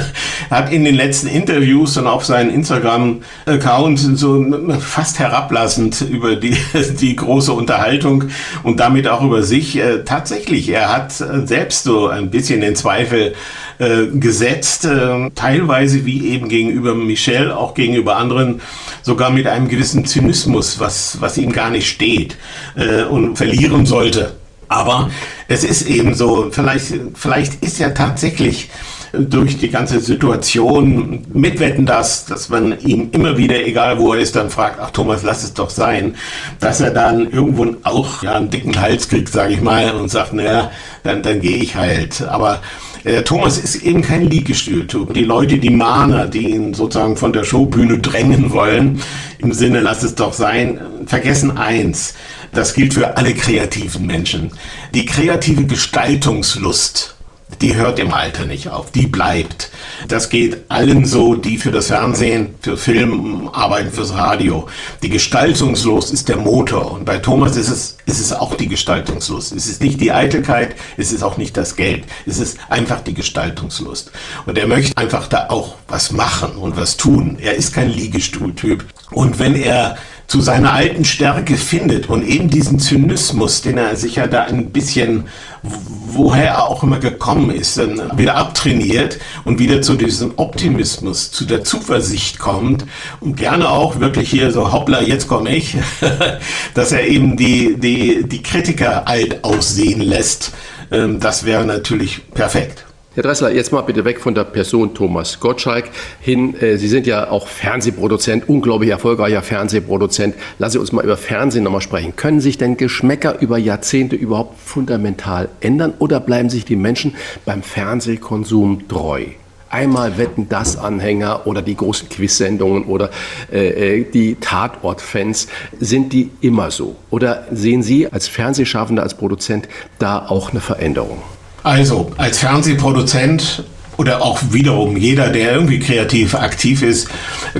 hat 0.51 0.73
in 0.73 0.85
den 0.85 0.95
letzten 0.95 1.27
Interviews 1.27 1.97
und 1.97 2.07
auf 2.07 2.25
seinen 2.25 2.51
Instagram-Account 2.51 3.99
so 3.99 4.45
fast 4.79 5.19
herablassend 5.19 6.03
über 6.03 6.37
die, 6.37 6.57
die 7.01 7.17
große 7.17 7.53
Unterhaltung 7.53 8.25
und 8.63 8.79
damit 8.79 9.09
auch 9.09 9.23
über 9.23 9.43
sich 9.43 9.77
äh, 9.77 10.05
tatsächlich, 10.05 10.69
er 10.69 10.93
hat 10.93 11.21
äh, 11.21 11.45
selbst 11.45 11.83
so 11.83 12.07
ein 12.07 12.31
bisschen 12.31 12.61
den 12.61 12.77
Zweifel 12.77 13.35
äh, 13.79 14.07
gesetzt, 14.15 14.85
äh, 14.85 15.31
teilweise 15.35 16.07
wie 16.07 16.29
eben 16.29 16.49
gegenüber 16.49 16.95
Michelle, 16.95 17.57
auch 17.57 17.75
gegenüber 17.75 18.17
anderen, 18.19 18.61
sogar 19.03 19.31
mit 19.31 19.49
einem 19.49 19.69
gewissen 19.69 20.05
Zynismus, 20.05 20.79
was, 20.79 21.21
was 21.21 21.39
ihm 21.39 21.51
gar 21.51 21.71
nicht 21.71 21.89
steht 21.89 22.37
äh, 22.77 23.03
und 23.03 23.37
verlieren 23.37 23.85
sollte. 23.85 24.37
Aber 24.73 25.11
es 25.49 25.65
ist 25.65 25.83
eben 25.83 26.15
so, 26.15 26.49
vielleicht, 26.51 26.95
vielleicht 27.15 27.63
ist 27.63 27.79
ja 27.79 27.91
tatsächlich 27.91 28.71
durch 29.13 29.59
die 29.59 29.69
ganze 29.69 30.01
Situation 30.01 31.27
mitwetten 31.35 31.85
das, 31.85 32.25
dass 32.25 32.49
man 32.49 32.79
ihm 32.81 33.11
immer 33.13 33.37
wieder, 33.37 33.57
egal 33.67 33.99
wo 33.99 34.15
er 34.15 34.21
ist, 34.21 34.37
dann 34.37 34.49
fragt, 34.49 34.79
ach 34.81 34.91
Thomas, 34.91 35.23
lass 35.23 35.45
es 35.45 35.53
doch 35.53 35.69
sein, 35.69 36.17
dass 36.61 36.81
er 36.81 36.91
dann 36.91 37.31
irgendwo 37.31 37.77
auch 37.83 38.23
ja, 38.23 38.37
einen 38.37 38.49
dicken 38.49 38.81
Hals 38.81 39.09
kriegt, 39.09 39.29
sage 39.29 39.53
ich 39.53 39.61
mal, 39.61 39.91
und 39.91 40.11
sagt, 40.11 40.33
naja, 40.33 40.71
dann, 41.03 41.23
dann 41.23 41.41
gehe 41.41 41.59
ich 41.59 41.77
halt. 41.77 42.23
Aber 42.23 42.63
äh, 43.05 43.23
Thomas 43.23 43.59
ist 43.59 43.77
eben 43.77 44.03
kein 44.03 44.29
Liegestühltyp. 44.29 45.15
Die 45.15 45.25
Leute, 45.25 45.59
die 45.59 45.71
Mahner, 45.71 46.27
die 46.27 46.51
ihn 46.51 46.75
sozusagen 46.75 47.17
von 47.17 47.33
der 47.33 47.45
Showbühne 47.45 47.99
drängen 47.99 48.53
wollen, 48.53 49.01
im 49.39 49.53
Sinne, 49.53 49.81
lass 49.81 50.03
es 50.03 50.15
doch 50.15 50.33
sein, 50.33 50.81
vergessen 51.07 51.57
eins. 51.57 52.15
Das 52.53 52.75
gilt 52.75 52.95
für 52.95 53.17
alle 53.17 53.35
kreativen 53.35 54.07
Menschen. 54.07 54.53
Die 54.95 55.07
kreative 55.07 55.65
Gestaltungslust 55.65 57.17
die 57.61 57.75
hört 57.77 57.99
im 57.99 58.13
Alter 58.13 58.47
nicht 58.47 58.69
auf, 58.69 58.91
die 58.91 59.07
bleibt. 59.07 59.71
Das 60.09 60.31
geht 60.31 60.65
allen 60.69 61.05
so, 61.05 61.35
die 61.35 61.59
für 61.59 61.71
das 61.71 61.89
Fernsehen, 61.89 62.55
für 62.61 62.77
Film 62.77 63.49
arbeiten, 63.53 63.91
fürs 63.91 64.15
Radio. 64.15 64.69
Die 65.03 65.09
Gestaltungslust 65.09 66.13
ist 66.13 66.29
der 66.29 66.37
Motor 66.37 66.93
und 66.93 67.05
bei 67.05 67.19
Thomas 67.19 67.57
ist 67.57 67.69
es, 67.69 67.99
ist 68.07 68.21
es 68.21 68.33
auch 68.33 68.55
die 68.55 68.69
Gestaltungslust. 68.69 69.53
Es 69.53 69.67
ist 69.67 69.83
nicht 69.83 70.01
die 70.01 70.13
Eitelkeit, 70.13 70.75
es 70.97 71.13
ist 71.13 71.23
auch 71.23 71.37
nicht 71.37 71.57
das 71.57 71.77
Geld, 71.77 72.05
es 72.27 72.39
ist 72.39 72.59
einfach 72.69 73.01
die 73.01 73.15
Gestaltungslust. 73.15 74.11
Und 74.47 74.59
er 74.59 74.67
möchte 74.67 74.97
einfach 74.97 75.29
da 75.29 75.49
auch 75.49 75.77
was 75.89 76.13
machen 76.13 76.57
und 76.57 76.77
was 76.77 76.97
tun. 76.97 77.39
Er 77.41 77.55
ist 77.55 77.75
kein 77.75 77.91
Liegestuhltyp. 77.91 78.85
Und 79.11 79.39
wenn 79.39 79.55
er 79.55 79.97
zu 80.33 80.41
seiner 80.41 80.73
alten 80.73 81.05
Stärke 81.05 81.59
findet 81.59 82.09
und 82.09 82.27
eben 82.27 82.49
diesen 82.49 82.79
Zynismus, 82.79 83.61
den 83.61 83.77
er 83.77 83.97
sich 83.97 84.17
ja 84.17 84.27
da 84.27 84.45
ein 84.45 84.71
bisschen, 84.71 85.25
woher 85.63 86.45
er 86.45 86.69
auch 86.71 86.83
immer 86.83 87.01
gekommen 87.01 87.51
ist, 87.51 87.77
dann 87.77 88.17
wieder 88.17 88.37
abtrainiert 88.37 89.19
und 89.45 89.59
wieder 89.59 89.83
zu 89.83 89.93
diesem 89.93 90.33
Optimismus, 90.37 91.33
zu 91.33 91.45
der 91.45 91.65
Zuversicht 91.65 92.39
kommt 92.39 92.87
und 93.21 93.37
gerne 93.37 93.69
auch 93.69 94.01
wirklich 94.01 94.31
hier 94.31 94.51
so, 94.53 94.73
hoppla, 94.73 95.03
jetzt 95.03 95.29
komme 95.29 95.55
ich, 95.55 95.77
dass 96.75 96.93
er 96.93 97.07
eben 97.07 97.37
die, 97.37 97.77
die, 97.79 98.27
die 98.27 98.43
Kritiker 98.43 99.07
alt 99.07 99.45
aussehen 99.45 100.01
lässt. 100.01 100.53
Ähm, 100.91 101.21
das 101.21 101.45
wäre 101.45 101.67
natürlich 101.67 102.23
perfekt. 102.33 102.87
Herr 103.15 103.25
Dressler, 103.25 103.51
jetzt 103.53 103.73
mal 103.73 103.83
bitte 103.83 104.07
weg 104.07 104.21
von 104.21 104.35
der 104.35 104.45
Person 104.45 104.95
Thomas 104.95 105.39
Gottschalk 105.39 105.91
hin. 106.21 106.59
Äh, 106.59 106.79
Sie 106.79 106.89
sind 106.89 107.07
ja 107.07 107.31
auch 107.31 107.47
Fernsehproduzent, 107.47 108.49
unglaublich 108.49 108.89
erfolgreicher 108.89 109.43
Fernsehproduzent. 109.43 110.35
Lassen 110.59 110.73
Sie 110.73 110.79
uns 110.79 110.93
mal 110.93 111.05
über 111.05 111.19
Fernsehen 111.19 111.65
nochmal 111.65 111.83
sprechen. 111.83 112.17
Können 112.17 112.41
sich 112.41 112.57
denn 112.57 112.79
Geschmäcker 112.79 113.39
über 113.43 113.59
Jahrzehnte 113.59 114.17
überhaupt 114.17 114.59
fundamental 114.59 115.51
ändern 115.61 115.93
oder 115.99 116.21
bleiben 116.21 116.49
sich 116.49 116.65
die 116.65 116.75
Menschen 116.75 117.15
beim 117.45 117.63
Fernsehkonsum 117.63 118.89
treu? 118.89 119.27
Einmal 119.69 120.17
wetten 120.17 120.49
das 120.49 120.79
Anhänger 120.79 121.47
oder 121.47 121.61
die 121.61 121.77
großen 121.77 122.09
Quizsendungen 122.09 122.85
oder 122.85 123.11
äh, 123.53 123.99
äh 123.99 124.05
die 124.11 124.37
Tatortfans, 124.37 125.49
sind 125.79 126.15
die 126.15 126.31
immer 126.41 126.71
so? 126.71 126.97
Oder 127.11 127.47
sehen 127.53 127.83
Sie 127.83 128.11
als 128.11 128.27
Fernsehschaffender, 128.27 129.03
als 129.03 129.13
Produzent 129.13 129.69
da 129.99 130.25
auch 130.27 130.53
eine 130.53 130.61
Veränderung? 130.61 131.19
Also, 131.63 132.11
als 132.17 132.39
Fernsehproduzent 132.39 133.65
oder 133.97 134.23
auch 134.23 134.41
wiederum 134.51 134.97
jeder, 134.97 135.29
der 135.29 135.53
irgendwie 135.53 135.79
kreativ 135.79 136.35
aktiv 136.35 136.83
ist, 136.83 137.09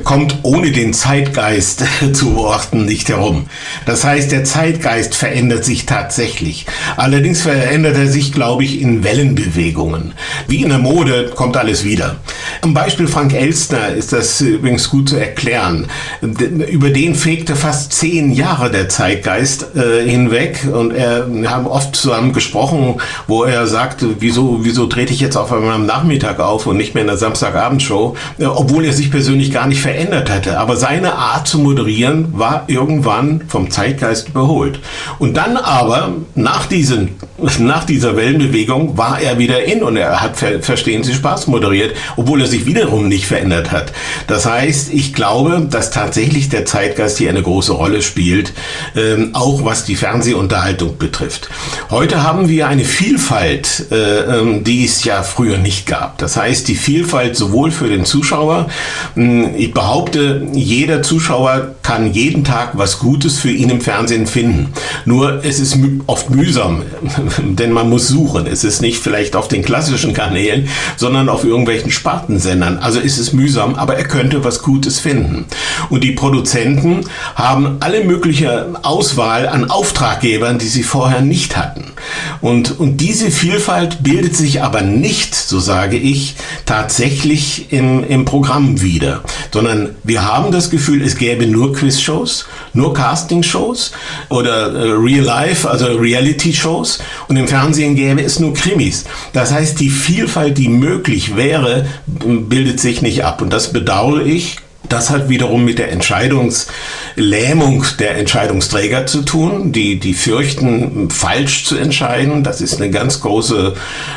kommt 0.03 0.39
ohne 0.43 0.73
den 0.73 0.93
Zeitgeist 0.93 1.85
zu 2.15 2.35
Worten 2.35 2.85
nicht 2.85 3.09
herum. 3.11 3.47
Das 3.87 4.05
heißt, 4.05 4.33
der 4.33 4.45
Zeitgeist 4.45 5.15
verändert 5.15 5.65
sich 5.65 5.87
tatsächlich. 5.87 6.67
Allerdings 6.97 7.43
verändert 7.43 7.97
er 7.97 8.09
sich, 8.09 8.33
glaube 8.33 8.65
ich, 8.65 8.81
in 8.81 9.05
Wellenbewegungen. 9.05 10.15
Wie 10.49 10.63
in 10.63 10.71
der 10.71 10.79
Mode 10.79 11.31
kommt 11.35 11.57
alles 11.57 11.85
wieder. 11.85 12.17
Am 12.61 12.75
Beispiel 12.75 13.09
Frank 13.09 13.33
Elstner 13.33 13.89
ist 13.89 14.13
das 14.13 14.41
übrigens 14.41 14.91
gut 14.91 15.09
zu 15.09 15.17
erklären. 15.17 15.87
Über 16.21 16.91
den 16.91 17.15
fegte 17.15 17.57
fast 17.57 17.93
zehn 17.93 18.33
Jahre 18.33 18.71
der 18.71 18.89
Zeitgeist 18.89 19.75
äh, 19.75 20.09
hinweg 20.09 20.67
und 20.73 20.93
er, 20.93 21.33
wir 21.33 21.51
haben 21.51 21.67
oft 21.67 21.97
zusammen 21.97 22.33
gesprochen, 22.33 23.01
wo 23.27 23.45
er 23.45 23.67
sagte, 23.67 24.17
wieso, 24.21 24.61
wieso 24.63 24.87
trete 24.87 25.13
ich 25.13 25.21
jetzt 25.21 25.37
auf 25.37 25.53
einmal 25.53 25.73
am 25.73 25.87
Nachmittag 25.87 26.41
auf 26.41 26.67
und 26.67 26.77
nicht 26.77 26.95
mehr 26.95 27.03
in 27.03 27.09
der 27.09 27.17
Samstagabendshow, 27.17 28.17
äh, 28.39 28.45
obwohl 28.45 28.85
er 28.85 28.93
sich 28.93 29.11
persönlich 29.11 29.53
gar 29.53 29.67
nicht 29.67 29.81
verändert 29.81 30.31
hatte. 30.31 30.59
Aber 30.59 30.77
seine 30.77 31.15
Art 31.15 31.49
zu 31.49 31.59
moderieren 31.59 32.29
war 32.33 32.65
irgendwann 32.67 33.43
vom 33.49 33.71
Zeitgeist 33.71 34.29
überholt. 34.29 34.81
Und 35.19 35.37
dann 35.37 35.57
aber, 35.57 36.13
nach, 36.35 36.67
diesen, 36.67 37.17
nach 37.59 37.85
dieser 37.85 38.17
Wellenbewegung, 38.17 38.97
war 38.97 39.21
er 39.21 39.39
wieder 39.39 39.65
in 39.65 39.83
und 39.83 39.97
er 39.97 40.21
hat, 40.21 40.37
verstehen 40.37 41.03
Sie, 41.05 41.15
Spaß 41.15 41.47
moderiert, 41.47 41.97
obwohl 42.17 42.42
er 42.43 42.49
sich 42.49 42.67
wiederum 42.67 43.09
nicht 43.09 43.27
verändert 43.27 43.73
hat. 43.73 43.93
Das 44.27 44.47
heißt, 44.47 44.93
ich 44.93 45.15
glaube, 45.15 45.67
dass 45.71 45.91
tatsächlich 45.91 46.49
der 46.49 46.65
Zeitgeist 46.67 47.19
hier 47.19 47.31
eine 47.31 47.43
große 47.43 47.73
Rolle 47.73 48.03
spielt, 48.03 48.53
ähm, 48.97 49.31
auch 49.33 49.65
was 49.65 49.85
die 49.85 49.97
Fernsehunterhaltung 49.97 50.99
betrifft. 50.99 51.49
Heute 51.91 52.23
haben 52.23 52.49
wir 52.49 52.69
eine 52.69 52.85
Vielfalt, 52.85 53.87
äh, 53.91 54.21
ähm, 54.21 54.65
die 54.65 54.85
es 54.85 55.05
ja 55.05 55.23
früher 55.23 55.59
nicht 55.59 55.87
gab. 55.87 56.19
Das 56.19 56.37
heißt, 56.37 56.69
die 56.69 56.75
Vielfalt 56.75 57.37
sowohl 57.37 57.71
für 57.71 57.89
den 57.89 58.05
Zuschauer, 58.05 58.69
hm, 59.15 59.55
ich 59.57 59.73
behaupte, 59.73 60.47
jeder 60.53 61.03
Zuschauer 61.03 61.77
kann 61.83 62.13
jeden 62.13 62.45
Tag 62.45 62.71
was 62.75 62.99
Gutes 62.99 63.39
für 63.39 63.51
ihn 63.51 63.71
im 63.71 63.81
Fernsehen 63.81 64.27
finden. 64.27 64.73
Nur 65.05 65.45
es 65.45 65.61
ist 65.61 65.77
oft 66.07 66.31
mühsam, 66.31 66.83
denn 67.39 67.73
man 67.73 67.89
muss 67.89 68.09
suchen. 68.09 68.47
Es 68.47 68.65
ist 68.65 68.83
nicht 68.83 68.99
vielleicht 68.99 69.37
auf 69.37 69.49
den 69.49 69.63
klassischen 69.63 70.13
Kanälen, 70.13 70.69
sondern 70.97 71.29
auf 71.29 71.45
irgendwelchen 71.45 71.91
Spartensendern. 72.33 72.79
Also 72.79 73.01
ist 73.01 73.19
es 73.19 73.33
mühsam, 73.33 73.75
aber 73.75 73.97
er 73.97 74.05
könnte 74.05 74.45
was 74.45 74.63
Gutes 74.63 74.99
finden. 74.99 75.47
Und 75.91 76.05
die 76.05 76.13
Produzenten 76.13 77.05
haben 77.35 77.77
alle 77.81 78.05
mögliche 78.05 78.69
Auswahl 78.83 79.49
an 79.49 79.71
Auftraggebern, 79.71 80.59
die 80.59 80.69
sie 80.69 80.83
vorher 80.83 81.21
nicht 81.21 81.57
hatten. 81.57 81.93
Und, 82.41 82.79
und 82.81 82.99
diese 82.99 83.31
Vielfalt 83.31 84.03
bildet 84.03 84.37
sich 84.37 84.63
aber 84.63 84.83
nicht, 84.83 85.35
so 85.35 85.61
sage 85.61 85.97
ich, 85.97 86.13
ich 86.13 86.35
tatsächlich 86.67 87.73
im, 87.73 88.05
im 88.05 88.25
Programm 88.25 88.83
wieder, 88.83 89.23
sondern 89.53 89.91
wir 90.05 90.25
haben 90.25 90.53
das 90.53 90.69
Gefühl, 90.69 91.03
es 91.03 91.17
gäbe 91.17 91.47
nur 91.47 91.73
Quizshows, 91.73 92.47
nur 92.75 92.93
Castingshows 92.93 93.93
oder 94.29 94.75
äh, 94.75 94.91
Real 94.93 95.25
Life, 95.25 95.69
also 95.69 95.87
Reality-Shows 95.87 96.99
und 97.29 97.37
im 97.37 97.49
Fernsehen 97.49 97.95
gäbe 97.95 98.23
es 98.23 98.41
nur 98.41 98.53
Krimis. 98.53 99.05
Das 99.33 99.53
heißt, 99.53 99.81
die 99.81 99.91
Vielfalt, 99.91 100.59
die 100.59 100.69
möglich 100.69 101.37
wäre, 101.37 101.87
bildet 102.25 102.81
sich 102.81 103.03
nicht 103.03 103.25
ab 103.25 103.43
und 103.43 103.53
das 103.53 103.73
bedauere 103.73 104.25
ich 104.25 104.57
das 104.89 105.11
hat 105.11 105.29
wiederum 105.29 105.65
mit 105.65 105.79
der 105.79 105.91
Entscheidungslähmung 105.91 107.85
der 107.99 108.17
Entscheidungsträger 108.19 109.07
zu 109.07 109.23
tun, 109.23 109.73
die, 109.73 109.99
die 109.99 110.13
fürchten, 110.13 111.09
falsch 111.11 111.65
zu 111.65 111.77
entscheiden. 111.77 112.45
Das 112.45 112.61
ist 112.61 112.81
ein 112.83 112.93
ganz 112.93 113.21
große, 113.21 113.75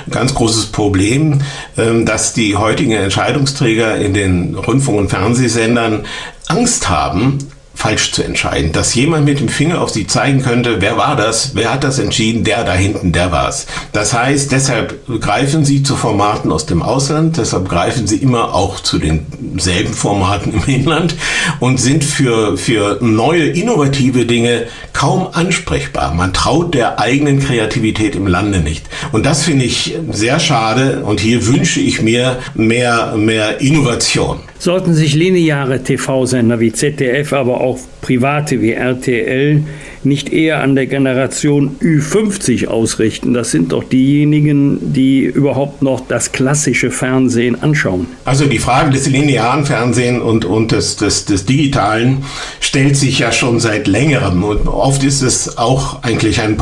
ganz 0.10 0.34
großes 0.34 0.68
Problem, 0.68 1.42
ähm, 1.78 2.06
dass 2.06 2.34
die 2.34 2.56
heutigen 2.56 2.92
Entscheidungsträger 2.92 3.96
in 3.98 4.14
den 4.14 4.56
Rundfunk- 4.56 5.00
und 5.00 5.10
Fernsehsendern 5.10 6.06
Angst 6.48 6.90
haben, 6.90 7.38
falsch 7.86 8.14
zu 8.14 8.24
entscheiden. 8.24 8.72
Dass 8.72 8.96
jemand 8.96 9.26
mit 9.26 9.40
dem 9.40 9.48
Finger 9.48 9.80
auf 9.80 9.92
sie 9.92 10.08
zeigen 10.08 10.42
könnte, 10.42 10.82
wer 10.82 10.98
war 10.98 11.16
das, 11.16 11.52
wer 11.54 11.72
hat 11.72 11.84
das 11.84 12.00
entschieden, 12.00 12.44
der 12.44 12.64
da 12.64 12.74
hinten, 12.74 13.12
der 13.12 13.32
war's. 13.32 13.68
Das 13.94 14.12
heißt, 14.12 14.52
deshalb 14.52 15.06
greifen 15.22 15.64
sie 15.66 15.84
zu 15.84 15.96
Formaten 15.96 16.52
aus 16.52 16.66
dem 16.66 16.82
Ausland, 16.82 17.38
deshalb 17.38 17.70
greifen 17.70 18.08
sie 18.08 18.18
immer 18.18 18.56
auch 18.56 18.80
zu 18.80 18.98
denselben 18.98 19.94
Formaten 19.94 20.52
im 20.54 20.64
Inland 20.66 21.16
und 21.60 21.80
sind 21.80 22.04
für, 22.04 22.58
für 22.58 22.98
neue, 23.02 23.50
innovative 23.50 24.26
Dinge 24.26 24.66
kaum 24.94 25.28
ansprechbar. 25.32 26.12
Man 26.16 26.34
traut 26.34 26.74
der 26.74 27.00
eigenen 27.00 27.40
Kreativität 27.40 28.16
im 28.16 28.26
Lande 28.26 28.62
nicht. 28.62 28.88
Und 29.12 29.28
das 29.28 29.44
finde 29.44 29.66
ich 29.66 29.96
sehr 30.12 30.40
schade 30.40 31.04
und 31.06 31.20
hier 31.20 31.46
wünsche 31.46 31.82
ich 31.82 32.02
mir 32.02 32.40
mehr, 32.56 33.14
mehr 33.16 33.62
Innovation. 33.62 34.40
Sollten 34.58 34.94
sich 34.94 35.16
lineare 35.16 35.84
TV-Sender 35.84 36.60
wie 36.60 36.72
ZDF, 36.72 37.34
aber 37.34 37.62
auch 37.62 37.78
private 38.02 38.62
wie 38.62 38.72
RTL 38.72 39.64
nicht 40.06 40.32
eher 40.32 40.62
an 40.62 40.76
der 40.76 40.86
Generation 40.88 41.78
Ü50 41.82 42.68
ausrichten? 42.68 43.34
Das 43.34 43.52
sind 43.52 43.72
doch 43.72 43.84
diejenigen, 43.84 44.94
die 44.94 45.22
überhaupt 45.24 45.82
noch 45.82 46.02
das 46.08 46.32
klassische 46.32 46.92
Fernsehen 46.92 47.62
anschauen. 47.62 48.08
Also 48.26 48.46
die 48.46 48.60
Frage 48.60 48.92
des 48.92 49.08
linearen 49.08 49.66
Fernsehens 49.66 50.22
und, 50.22 50.46
und 50.46 50.72
des, 50.72 50.96
des, 50.98 51.26
des 51.26 51.46
digitalen 51.46 52.24
stellt 52.60 52.98
sich 52.98 53.20
ja 53.20 53.32
schon 53.32 53.60
seit 53.60 53.88
längerem. 53.88 54.44
Und 54.44 54.68
oft 54.68 55.04
ist 55.04 55.22
es 55.22 55.58
auch 55.58 56.04
eigentlich 56.04 56.42
ein, 56.42 56.58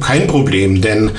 kein 0.00 0.26
Problem, 0.26 0.80
denn, 0.80 1.12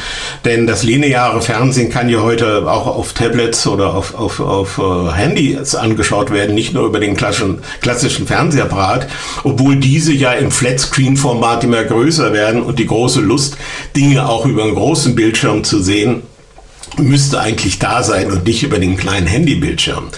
denn 0.43 0.67
das 0.67 0.83
lineare 0.83 1.41
Fernsehen 1.41 1.89
kann 1.89 2.09
ja 2.09 2.21
heute 2.21 2.69
auch 2.69 2.87
auf 2.87 3.13
Tablets 3.13 3.65
oder 3.67 3.93
auf, 3.93 4.15
auf, 4.15 4.39
auf 4.39 4.77
uh, 4.77 5.11
Handys 5.11 5.75
angeschaut 5.75 6.31
werden, 6.31 6.55
nicht 6.55 6.73
nur 6.73 6.85
über 6.85 6.99
den 6.99 7.15
klassischen, 7.15 7.59
klassischen 7.81 8.27
Fernsehapparat, 8.27 9.07
obwohl 9.43 9.77
diese 9.77 10.13
ja 10.13 10.33
im 10.33 10.51
Flatscreen-Format 10.51 11.54
Format 11.55 11.63
immer 11.63 11.83
größer 11.83 12.33
werden 12.33 12.61
und 12.61 12.79
die 12.79 12.85
große 12.85 13.21
Lust, 13.21 13.57
Dinge 13.95 14.27
auch 14.27 14.45
über 14.45 14.63
einen 14.63 14.75
großen 14.75 15.15
Bildschirm 15.15 15.63
zu 15.63 15.81
sehen, 15.81 16.23
müsste 16.97 17.39
eigentlich 17.39 17.79
da 17.79 18.03
sein 18.03 18.31
und 18.31 18.45
nicht 18.45 18.63
über 18.63 18.79
den 18.79 18.97
kleinen 18.97 19.27
Handybildschirm. 19.27 20.09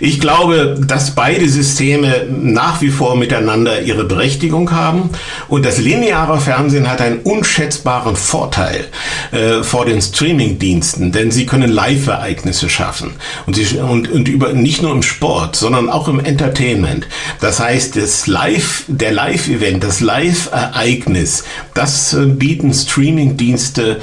Ich 0.00 0.20
glaube, 0.20 0.78
dass 0.86 1.14
beide 1.14 1.48
Systeme 1.48 2.26
nach 2.28 2.80
wie 2.80 2.90
vor 2.90 3.16
miteinander 3.16 3.82
ihre 3.82 4.04
Berechtigung 4.04 4.70
haben 4.70 5.10
und 5.48 5.64
das 5.64 5.78
lineare 5.78 6.40
Fernsehen 6.40 6.90
hat 6.90 7.00
einen 7.00 7.20
unschätzbaren 7.20 8.16
Vorteil 8.16 8.86
äh, 9.32 9.62
vor 9.62 9.86
den 9.86 10.02
Streamingdiensten, 10.02 11.12
denn 11.12 11.30
sie 11.30 11.46
können 11.46 11.70
Live-Ereignisse 11.70 12.68
schaffen 12.68 13.12
und, 13.46 13.56
sie, 13.56 13.78
und, 13.78 14.10
und 14.10 14.28
über, 14.28 14.52
nicht 14.52 14.82
nur 14.82 14.92
im 14.92 15.02
Sport, 15.02 15.56
sondern 15.56 15.88
auch 15.88 16.08
im 16.08 16.20
Entertainment. 16.20 17.06
Das 17.40 17.60
heißt, 17.60 17.96
das 17.96 18.26
Live, 18.26 18.84
der 18.88 19.12
Live-Event, 19.12 19.82
das 19.82 20.00
Live-Ereignis, 20.00 21.44
das 21.74 22.12
äh, 22.12 22.26
bieten 22.26 22.74
Streamingdienste 22.74 24.00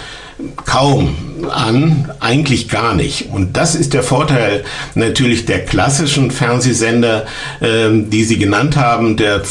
kaum 0.65 1.15
an 1.49 2.09
eigentlich 2.19 2.69
gar 2.69 2.93
nicht. 2.93 3.29
Und 3.31 3.57
das 3.57 3.75
ist 3.75 3.93
der 3.93 4.03
Vorteil 4.03 4.63
natürlich 4.95 5.45
der 5.45 5.65
klassischen 5.65 6.31
Fernsehsender, 6.31 7.25
ähm, 7.61 8.09
die 8.09 8.23
Sie 8.23 8.37
genannt 8.37 8.77
haben, 8.77 9.17
der 9.17 9.41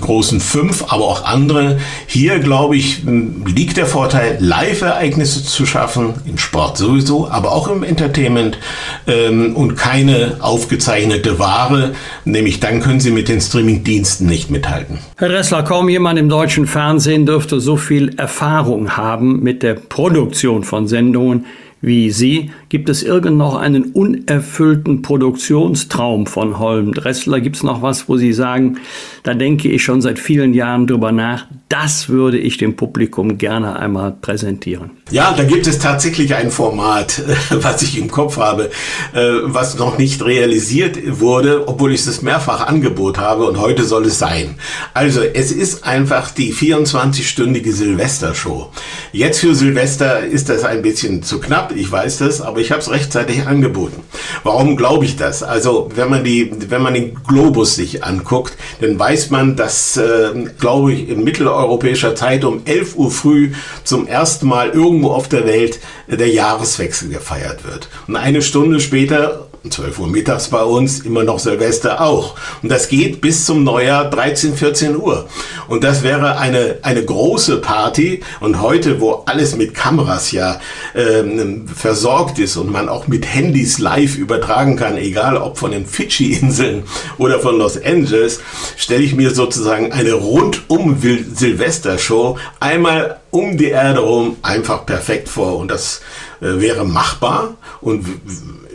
großen 0.00 0.40
fünf, 0.40 0.84
aber 0.88 1.04
auch 1.04 1.24
andere. 1.24 1.78
Hier, 2.06 2.38
glaube 2.38 2.76
ich, 2.76 3.02
liegt 3.46 3.76
der 3.76 3.86
Vorteil, 3.86 4.38
Live-Ereignisse 4.40 5.44
zu 5.44 5.66
schaffen, 5.66 6.14
im 6.26 6.38
Sport 6.38 6.78
sowieso, 6.78 7.28
aber 7.30 7.52
auch 7.52 7.68
im 7.68 7.82
Entertainment 7.82 8.58
ähm, 9.06 9.56
und 9.56 9.76
keine 9.76 10.36
aufgezeichnete 10.40 11.38
Ware, 11.38 11.92
nämlich 12.24 12.60
dann 12.60 12.80
können 12.80 13.00
Sie 13.00 13.10
mit 13.10 13.28
den 13.28 13.40
Streaming-Diensten 13.40 14.26
nicht 14.26 14.50
mithalten. 14.50 14.98
Herr 15.16 15.30
Ressler, 15.30 15.62
kaum 15.62 15.88
jemand 15.88 16.18
im 16.18 16.28
deutschen 16.28 16.66
Fernsehen 16.66 17.26
dürfte 17.26 17.60
so 17.60 17.76
viel 17.76 18.14
Erfahrung 18.16 18.96
haben 18.96 19.42
mit 19.42 19.62
der 19.62 19.74
Produktion 19.74 20.64
von 20.64 20.86
Sendungen 20.86 21.39
on 21.44 21.52
wie 21.82 22.10
Sie. 22.10 22.50
Gibt 22.68 22.88
es 22.88 23.02
irgend 23.02 23.36
noch 23.36 23.56
einen 23.56 23.92
unerfüllten 23.92 25.02
Produktionstraum 25.02 26.26
von 26.26 26.58
Holm 26.58 26.92
Dressler? 26.92 27.40
Gibt 27.40 27.56
es 27.56 27.62
noch 27.62 27.82
was, 27.82 28.08
wo 28.08 28.16
Sie 28.16 28.32
sagen, 28.32 28.78
da 29.22 29.34
denke 29.34 29.68
ich 29.68 29.82
schon 29.82 30.02
seit 30.02 30.18
vielen 30.18 30.54
Jahren 30.54 30.86
drüber 30.86 31.12
nach, 31.12 31.46
das 31.68 32.08
würde 32.08 32.38
ich 32.38 32.58
dem 32.58 32.76
Publikum 32.76 33.38
gerne 33.38 33.78
einmal 33.78 34.12
präsentieren? 34.12 34.90
Ja, 35.10 35.32
da 35.36 35.44
gibt 35.44 35.66
es 35.66 35.78
tatsächlich 35.78 36.34
ein 36.34 36.50
Format, 36.50 37.22
was 37.50 37.82
ich 37.82 37.98
im 37.98 38.10
Kopf 38.10 38.36
habe, 38.36 38.70
äh, 39.12 39.20
was 39.44 39.78
noch 39.78 39.96
nicht 39.96 40.24
realisiert 40.24 40.98
wurde, 41.20 41.68
obwohl 41.68 41.92
ich 41.92 42.06
es 42.06 42.22
mehrfach 42.22 42.66
Angebot 42.66 43.18
habe 43.18 43.44
und 43.44 43.58
heute 43.58 43.84
soll 43.84 44.06
es 44.06 44.18
sein. 44.18 44.56
Also 44.94 45.20
es 45.22 45.52
ist 45.52 45.84
einfach 45.84 46.30
die 46.30 46.52
24-stündige 46.52 47.72
Silvestershow. 47.72 48.70
Jetzt 49.12 49.40
für 49.40 49.54
Silvester 49.54 50.24
ist 50.24 50.48
das 50.48 50.64
ein 50.64 50.82
bisschen 50.82 51.22
zu 51.22 51.40
knapp, 51.40 51.69
ich 51.76 51.90
weiß 51.90 52.18
das, 52.18 52.40
aber 52.40 52.60
ich 52.60 52.70
habe 52.70 52.80
es 52.80 52.90
rechtzeitig 52.90 53.46
angeboten. 53.46 54.02
Warum 54.42 54.76
glaube 54.76 55.04
ich 55.04 55.16
das? 55.16 55.42
Also 55.42 55.90
wenn 55.94 56.10
man 56.10 56.24
die, 56.24 56.50
wenn 56.68 56.82
man 56.82 56.94
den 56.94 57.14
Globus 57.26 57.74
sich 57.74 58.04
anguckt, 58.04 58.56
dann 58.80 58.98
weiß 58.98 59.30
man, 59.30 59.56
dass, 59.56 59.96
äh, 59.96 60.30
glaube 60.58 60.92
ich, 60.92 61.08
in 61.08 61.24
mitteleuropäischer 61.24 62.14
Zeit 62.14 62.44
um 62.44 62.62
11 62.64 62.96
Uhr 62.96 63.10
früh 63.10 63.52
zum 63.84 64.06
ersten 64.06 64.48
Mal 64.48 64.70
irgendwo 64.70 65.10
auf 65.10 65.28
der 65.28 65.46
Welt 65.46 65.80
der 66.06 66.28
Jahreswechsel 66.28 67.10
gefeiert 67.10 67.64
wird. 67.64 67.88
Und 68.06 68.16
eine 68.16 68.42
Stunde 68.42 68.80
später 68.80 69.49
12 69.68 69.98
Uhr 69.98 70.08
mittags 70.08 70.48
bei 70.48 70.62
uns, 70.62 71.00
immer 71.00 71.22
noch 71.22 71.38
Silvester 71.38 72.00
auch. 72.00 72.34
Und 72.62 72.70
das 72.70 72.88
geht 72.88 73.20
bis 73.20 73.44
zum 73.44 73.62
Neujahr 73.62 74.08
13, 74.08 74.54
14 74.54 74.96
Uhr. 74.96 75.28
Und 75.68 75.84
das 75.84 76.02
wäre 76.02 76.38
eine, 76.38 76.78
eine 76.82 77.04
große 77.04 77.58
Party. 77.58 78.22
Und 78.40 78.62
heute, 78.62 79.00
wo 79.00 79.22
alles 79.26 79.56
mit 79.56 79.74
Kameras 79.74 80.32
ja 80.32 80.60
ähm, 80.94 81.68
versorgt 81.68 82.38
ist 82.38 82.56
und 82.56 82.72
man 82.72 82.88
auch 82.88 83.06
mit 83.06 83.26
Handys 83.26 83.78
live 83.78 84.16
übertragen 84.16 84.76
kann, 84.76 84.96
egal 84.96 85.36
ob 85.36 85.58
von 85.58 85.72
den 85.72 85.84
Fidschi-Inseln 85.84 86.84
oder 87.18 87.38
von 87.40 87.58
Los 87.58 87.76
Angeles, 87.82 88.40
stelle 88.76 89.02
ich 89.02 89.14
mir 89.14 89.30
sozusagen 89.32 89.92
eine 89.92 90.14
rundum 90.14 90.98
Silvester-Show 91.00 92.38
einmal 92.60 93.20
um 93.30 93.56
die 93.56 93.68
Erde 93.68 94.00
rum 94.00 94.36
einfach 94.42 94.86
perfekt 94.86 95.28
vor. 95.28 95.58
Und 95.58 95.70
das 95.70 96.00
äh, 96.40 96.60
wäre 96.60 96.84
machbar. 96.84 97.56
Und 97.80 98.06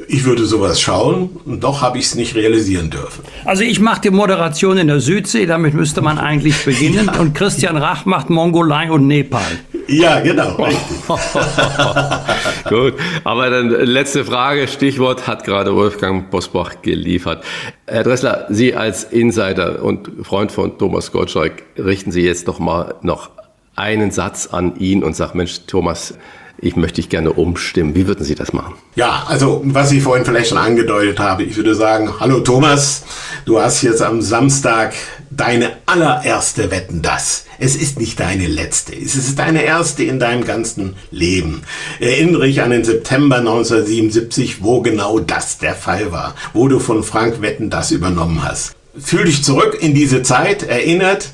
ich 0.07 0.25
würde 0.25 0.45
sowas 0.45 0.79
schauen 0.81 1.29
und 1.45 1.63
doch 1.63 1.81
habe 1.81 1.97
ich 1.97 2.05
es 2.05 2.15
nicht 2.15 2.35
realisieren 2.35 2.89
dürfen. 2.89 3.23
Also 3.43 3.63
ich 3.63 3.79
mache 3.79 4.01
die 4.01 4.09
Moderation 4.09 4.77
in 4.77 4.87
der 4.87 4.99
Südsee, 4.99 5.45
damit 5.45 5.73
müsste 5.73 6.01
man 6.01 6.17
eigentlich 6.17 6.63
beginnen. 6.65 7.09
ja. 7.13 7.19
Und 7.19 7.33
Christian 7.33 7.77
Rach 7.77 8.05
macht 8.05 8.29
Mongolei 8.29 8.91
und 8.91 9.07
Nepal. 9.07 9.41
Ja, 9.87 10.19
genau, 10.19 10.55
richtig. 10.55 11.07
Gut, 12.69 12.95
aber 13.23 13.49
dann 13.49 13.69
letzte 13.69 14.25
Frage, 14.25 14.67
Stichwort 14.67 15.27
hat 15.27 15.43
gerade 15.43 15.75
Wolfgang 15.75 16.31
Bosbach 16.31 16.81
geliefert. 16.81 17.43
Herr 17.85 18.03
Dressler, 18.03 18.47
Sie 18.49 18.75
als 18.75 19.03
Insider 19.03 19.83
und 19.83 20.09
Freund 20.23 20.51
von 20.51 20.77
Thomas 20.79 21.11
Gottschalk, 21.11 21.63
richten 21.77 22.11
Sie 22.11 22.21
jetzt 22.21 22.47
doch 22.47 22.57
mal 22.57 22.95
noch 23.01 23.29
einen 23.75 24.09
Satz 24.09 24.47
an 24.47 24.77
ihn 24.77 25.03
und 25.03 25.15
sagen, 25.15 25.37
Mensch, 25.37 25.61
Thomas, 25.67 26.15
ich 26.57 26.75
möchte 26.75 26.95
dich 26.95 27.09
gerne 27.09 27.33
umstimmen. 27.33 27.95
Wie 27.95 28.07
würden 28.07 28.23
Sie 28.23 28.35
das 28.35 28.53
machen? 28.53 28.75
Ja, 28.95 29.25
also 29.27 29.61
was 29.65 29.91
ich 29.91 30.03
vorhin 30.03 30.25
vielleicht 30.25 30.49
schon 30.49 30.57
angedeutet 30.57 31.19
habe, 31.19 31.43
ich 31.43 31.55
würde 31.57 31.75
sagen, 31.75 32.13
hallo 32.19 32.39
Thomas, 32.39 33.03
du 33.45 33.59
hast 33.59 33.81
jetzt 33.81 34.01
am 34.01 34.21
Samstag 34.21 34.93
deine 35.29 35.73
allererste 35.85 36.71
Wetten 36.71 37.01
das. 37.01 37.45
Es 37.59 37.75
ist 37.75 37.99
nicht 37.99 38.19
deine 38.19 38.47
letzte, 38.47 38.95
es 38.95 39.15
ist 39.15 39.37
deine 39.37 39.63
erste 39.63 40.03
in 40.03 40.19
deinem 40.19 40.45
ganzen 40.45 40.95
Leben. 41.11 41.61
Erinnere 41.99 42.45
dich 42.45 42.61
an 42.61 42.71
den 42.71 42.83
September 42.83 43.37
1977, 43.37 44.63
wo 44.63 44.81
genau 44.81 45.19
das 45.19 45.57
der 45.57 45.75
Fall 45.75 46.11
war, 46.11 46.35
wo 46.53 46.67
du 46.67 46.79
von 46.79 47.03
Frank 47.03 47.41
Wetten 47.41 47.69
das 47.69 47.91
übernommen 47.91 48.43
hast. 48.43 48.75
Fühl 48.97 49.25
dich 49.25 49.43
zurück 49.43 49.77
in 49.79 49.93
diese 49.93 50.23
Zeit, 50.23 50.63
erinnert, 50.63 51.31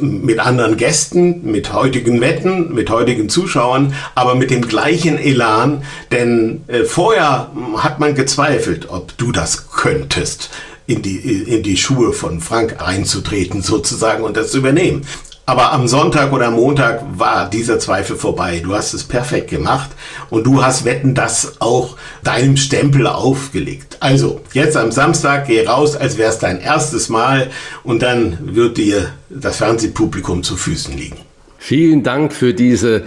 mit 0.00 0.38
anderen 0.38 0.76
Gästen, 0.76 1.50
mit 1.50 1.72
heutigen 1.72 2.20
Wetten, 2.20 2.74
mit 2.74 2.90
heutigen 2.90 3.28
Zuschauern, 3.28 3.94
aber 4.14 4.34
mit 4.34 4.50
dem 4.50 4.66
gleichen 4.66 5.18
Elan, 5.18 5.82
denn 6.12 6.62
äh, 6.68 6.84
vorher 6.84 7.50
hat 7.76 7.98
man 7.98 8.14
gezweifelt, 8.14 8.88
ob 8.88 9.16
du 9.18 9.32
das 9.32 9.70
könntest 9.70 10.50
in 10.86 11.02
die, 11.02 11.16
in 11.16 11.62
die 11.62 11.76
Schuhe 11.76 12.12
von 12.12 12.40
Frank 12.40 12.80
einzutreten 12.80 13.60
sozusagen 13.60 14.24
und 14.24 14.36
das 14.36 14.50
zu 14.50 14.58
übernehmen. 14.58 15.02
Aber 15.48 15.72
am 15.72 15.88
Sonntag 15.88 16.34
oder 16.34 16.50
Montag 16.50 17.02
war 17.16 17.48
dieser 17.48 17.78
Zweifel 17.78 18.16
vorbei. 18.16 18.60
Du 18.62 18.74
hast 18.74 18.92
es 18.92 19.02
perfekt 19.02 19.48
gemacht 19.48 19.88
und 20.28 20.44
du 20.44 20.62
hast 20.62 20.84
Wetten 20.84 21.14
das 21.14 21.54
auch 21.58 21.96
deinem 22.22 22.58
Stempel 22.58 23.06
aufgelegt. 23.06 23.96
Also, 24.00 24.42
jetzt 24.52 24.76
am 24.76 24.92
Samstag 24.92 25.46
geh 25.46 25.66
raus, 25.66 25.96
als 25.96 26.18
wäre 26.18 26.28
es 26.28 26.38
dein 26.38 26.60
erstes 26.60 27.08
Mal 27.08 27.48
und 27.82 28.02
dann 28.02 28.36
wird 28.42 28.76
dir 28.76 29.08
das 29.30 29.56
Fernsehpublikum 29.56 30.42
zu 30.42 30.54
Füßen 30.54 30.94
liegen. 30.94 31.16
Vielen 31.56 32.02
Dank 32.02 32.34
für 32.34 32.52
diese 32.52 33.04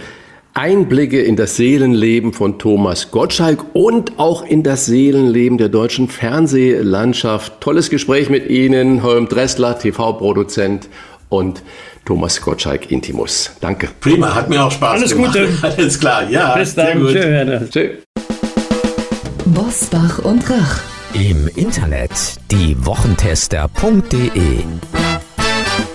Einblicke 0.52 1.22
in 1.22 1.36
das 1.36 1.54
Seelenleben 1.54 2.32
von 2.32 2.58
Thomas 2.58 3.12
Gottschalk 3.12 3.64
und 3.72 4.18
auch 4.18 4.44
in 4.44 4.64
das 4.64 4.86
Seelenleben 4.86 5.58
der 5.58 5.68
deutschen 5.68 6.08
Fernsehlandschaft. 6.08 7.60
Tolles 7.60 7.88
Gespräch 7.88 8.28
mit 8.30 8.50
Ihnen, 8.50 9.04
Holm 9.04 9.28
Dressler, 9.28 9.78
TV-Produzent 9.78 10.88
und 11.28 11.62
Thomas 12.04 12.40
Gottschalk 12.40 12.90
Intimus. 12.90 13.52
Danke. 13.60 13.88
Prima, 14.00 14.34
hat 14.34 14.48
mir 14.48 14.64
auch 14.64 14.72
Spaß 14.72 15.00
Alles 15.00 15.12
gemacht. 15.12 15.34
Gute. 15.34 15.48
Alles 15.62 16.00
klar, 16.00 16.28
ja. 16.28 16.56
Bis 16.56 16.74
dann. 16.74 17.06
Tschö. 17.06 17.60
Tschö. 17.70 17.90
Bosbach 19.46 20.18
und 20.20 20.48
Rach. 20.50 20.80
Im 21.14 21.48
Internet 21.56 22.10
diewochentester.de 22.50 24.64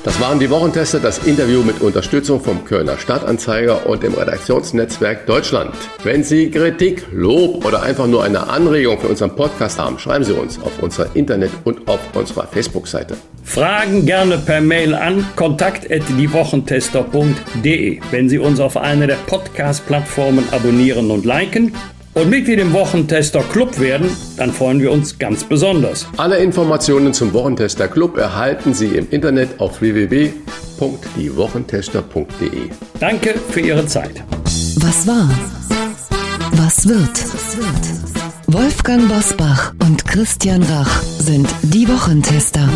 Das 0.07 0.19
waren 0.21 0.39
die 0.39 0.49
Wochentester, 0.49 1.01
das 1.01 1.27
Interview 1.27 1.63
mit 1.63 1.81
Unterstützung 1.81 2.39
vom 2.39 2.63
Kölner 2.63 2.97
Stadtanzeiger 2.97 3.87
und 3.87 4.03
dem 4.03 4.13
Redaktionsnetzwerk 4.13 5.25
Deutschland. 5.25 5.75
Wenn 6.01 6.23
Sie 6.23 6.49
Kritik, 6.49 7.05
Lob 7.11 7.65
oder 7.65 7.83
einfach 7.83 8.07
nur 8.07 8.23
eine 8.23 8.47
Anregung 8.47 9.01
für 9.01 9.09
unseren 9.09 9.35
Podcast 9.35 9.77
haben, 9.77 9.99
schreiben 9.99 10.23
Sie 10.23 10.31
uns 10.31 10.61
auf 10.61 10.81
unserer 10.81 11.13
Internet- 11.13 11.51
und 11.65 11.89
auf 11.89 11.99
unserer 12.13 12.47
Facebook-Seite. 12.47 13.17
Fragen 13.43 14.05
gerne 14.05 14.37
per 14.37 14.61
Mail 14.61 14.95
an 14.95 15.27
kontakt.diewochentester.de. 15.35 17.99
Wenn 18.09 18.29
Sie 18.29 18.39
uns 18.39 18.61
auf 18.61 18.77
einer 18.77 19.07
der 19.07 19.17
Podcast-Plattformen 19.27 20.47
abonnieren 20.53 21.11
und 21.11 21.25
liken 21.25 21.73
und 22.17 22.29
Mitglied 22.31 22.59
im 22.59 22.73
Wochentester 22.73 23.43
Club 23.43 23.79
werden, 23.79 24.09
dann 24.37 24.51
freuen 24.51 24.81
wir 24.81 24.91
uns 24.91 25.19
ganz 25.19 25.43
besonders. 25.43 26.07
Alle 26.17 26.37
Informationen 26.37 27.13
zum 27.13 27.31
Wochentester 27.33 27.87
Club 27.87 28.17
erhalten 28.17 28.73
Sie 28.73 28.87
im 28.87 29.07
Internet 29.11 29.59
auf 29.59 29.81
www.diewochentester.de. 29.81 32.69
Danke 32.99 33.35
für 33.49 33.59
Ihre 33.59 33.85
Zeit. 33.85 34.23
Was 34.77 35.05
war? 35.05 35.29
Was 36.53 36.87
wird? 36.87 37.23
Wolfgang 38.47 39.07
Bosbach 39.07 39.73
und 39.85 40.07
Christian 40.07 40.63
Rach 40.63 41.03
sind 41.19 41.47
die 41.61 41.87
Wochentester. 41.87 42.67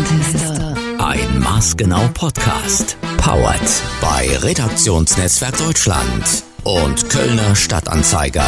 Ein 0.98 1.40
maßgenau 1.40 2.10
Podcast. 2.14 2.96
Powered 3.16 3.82
bei 4.00 4.28
Redaktionsnetzwerk 4.38 5.58
Deutschland 5.58 6.44
und 6.62 7.10
Kölner 7.10 7.56
Stadtanzeiger. 7.56 8.46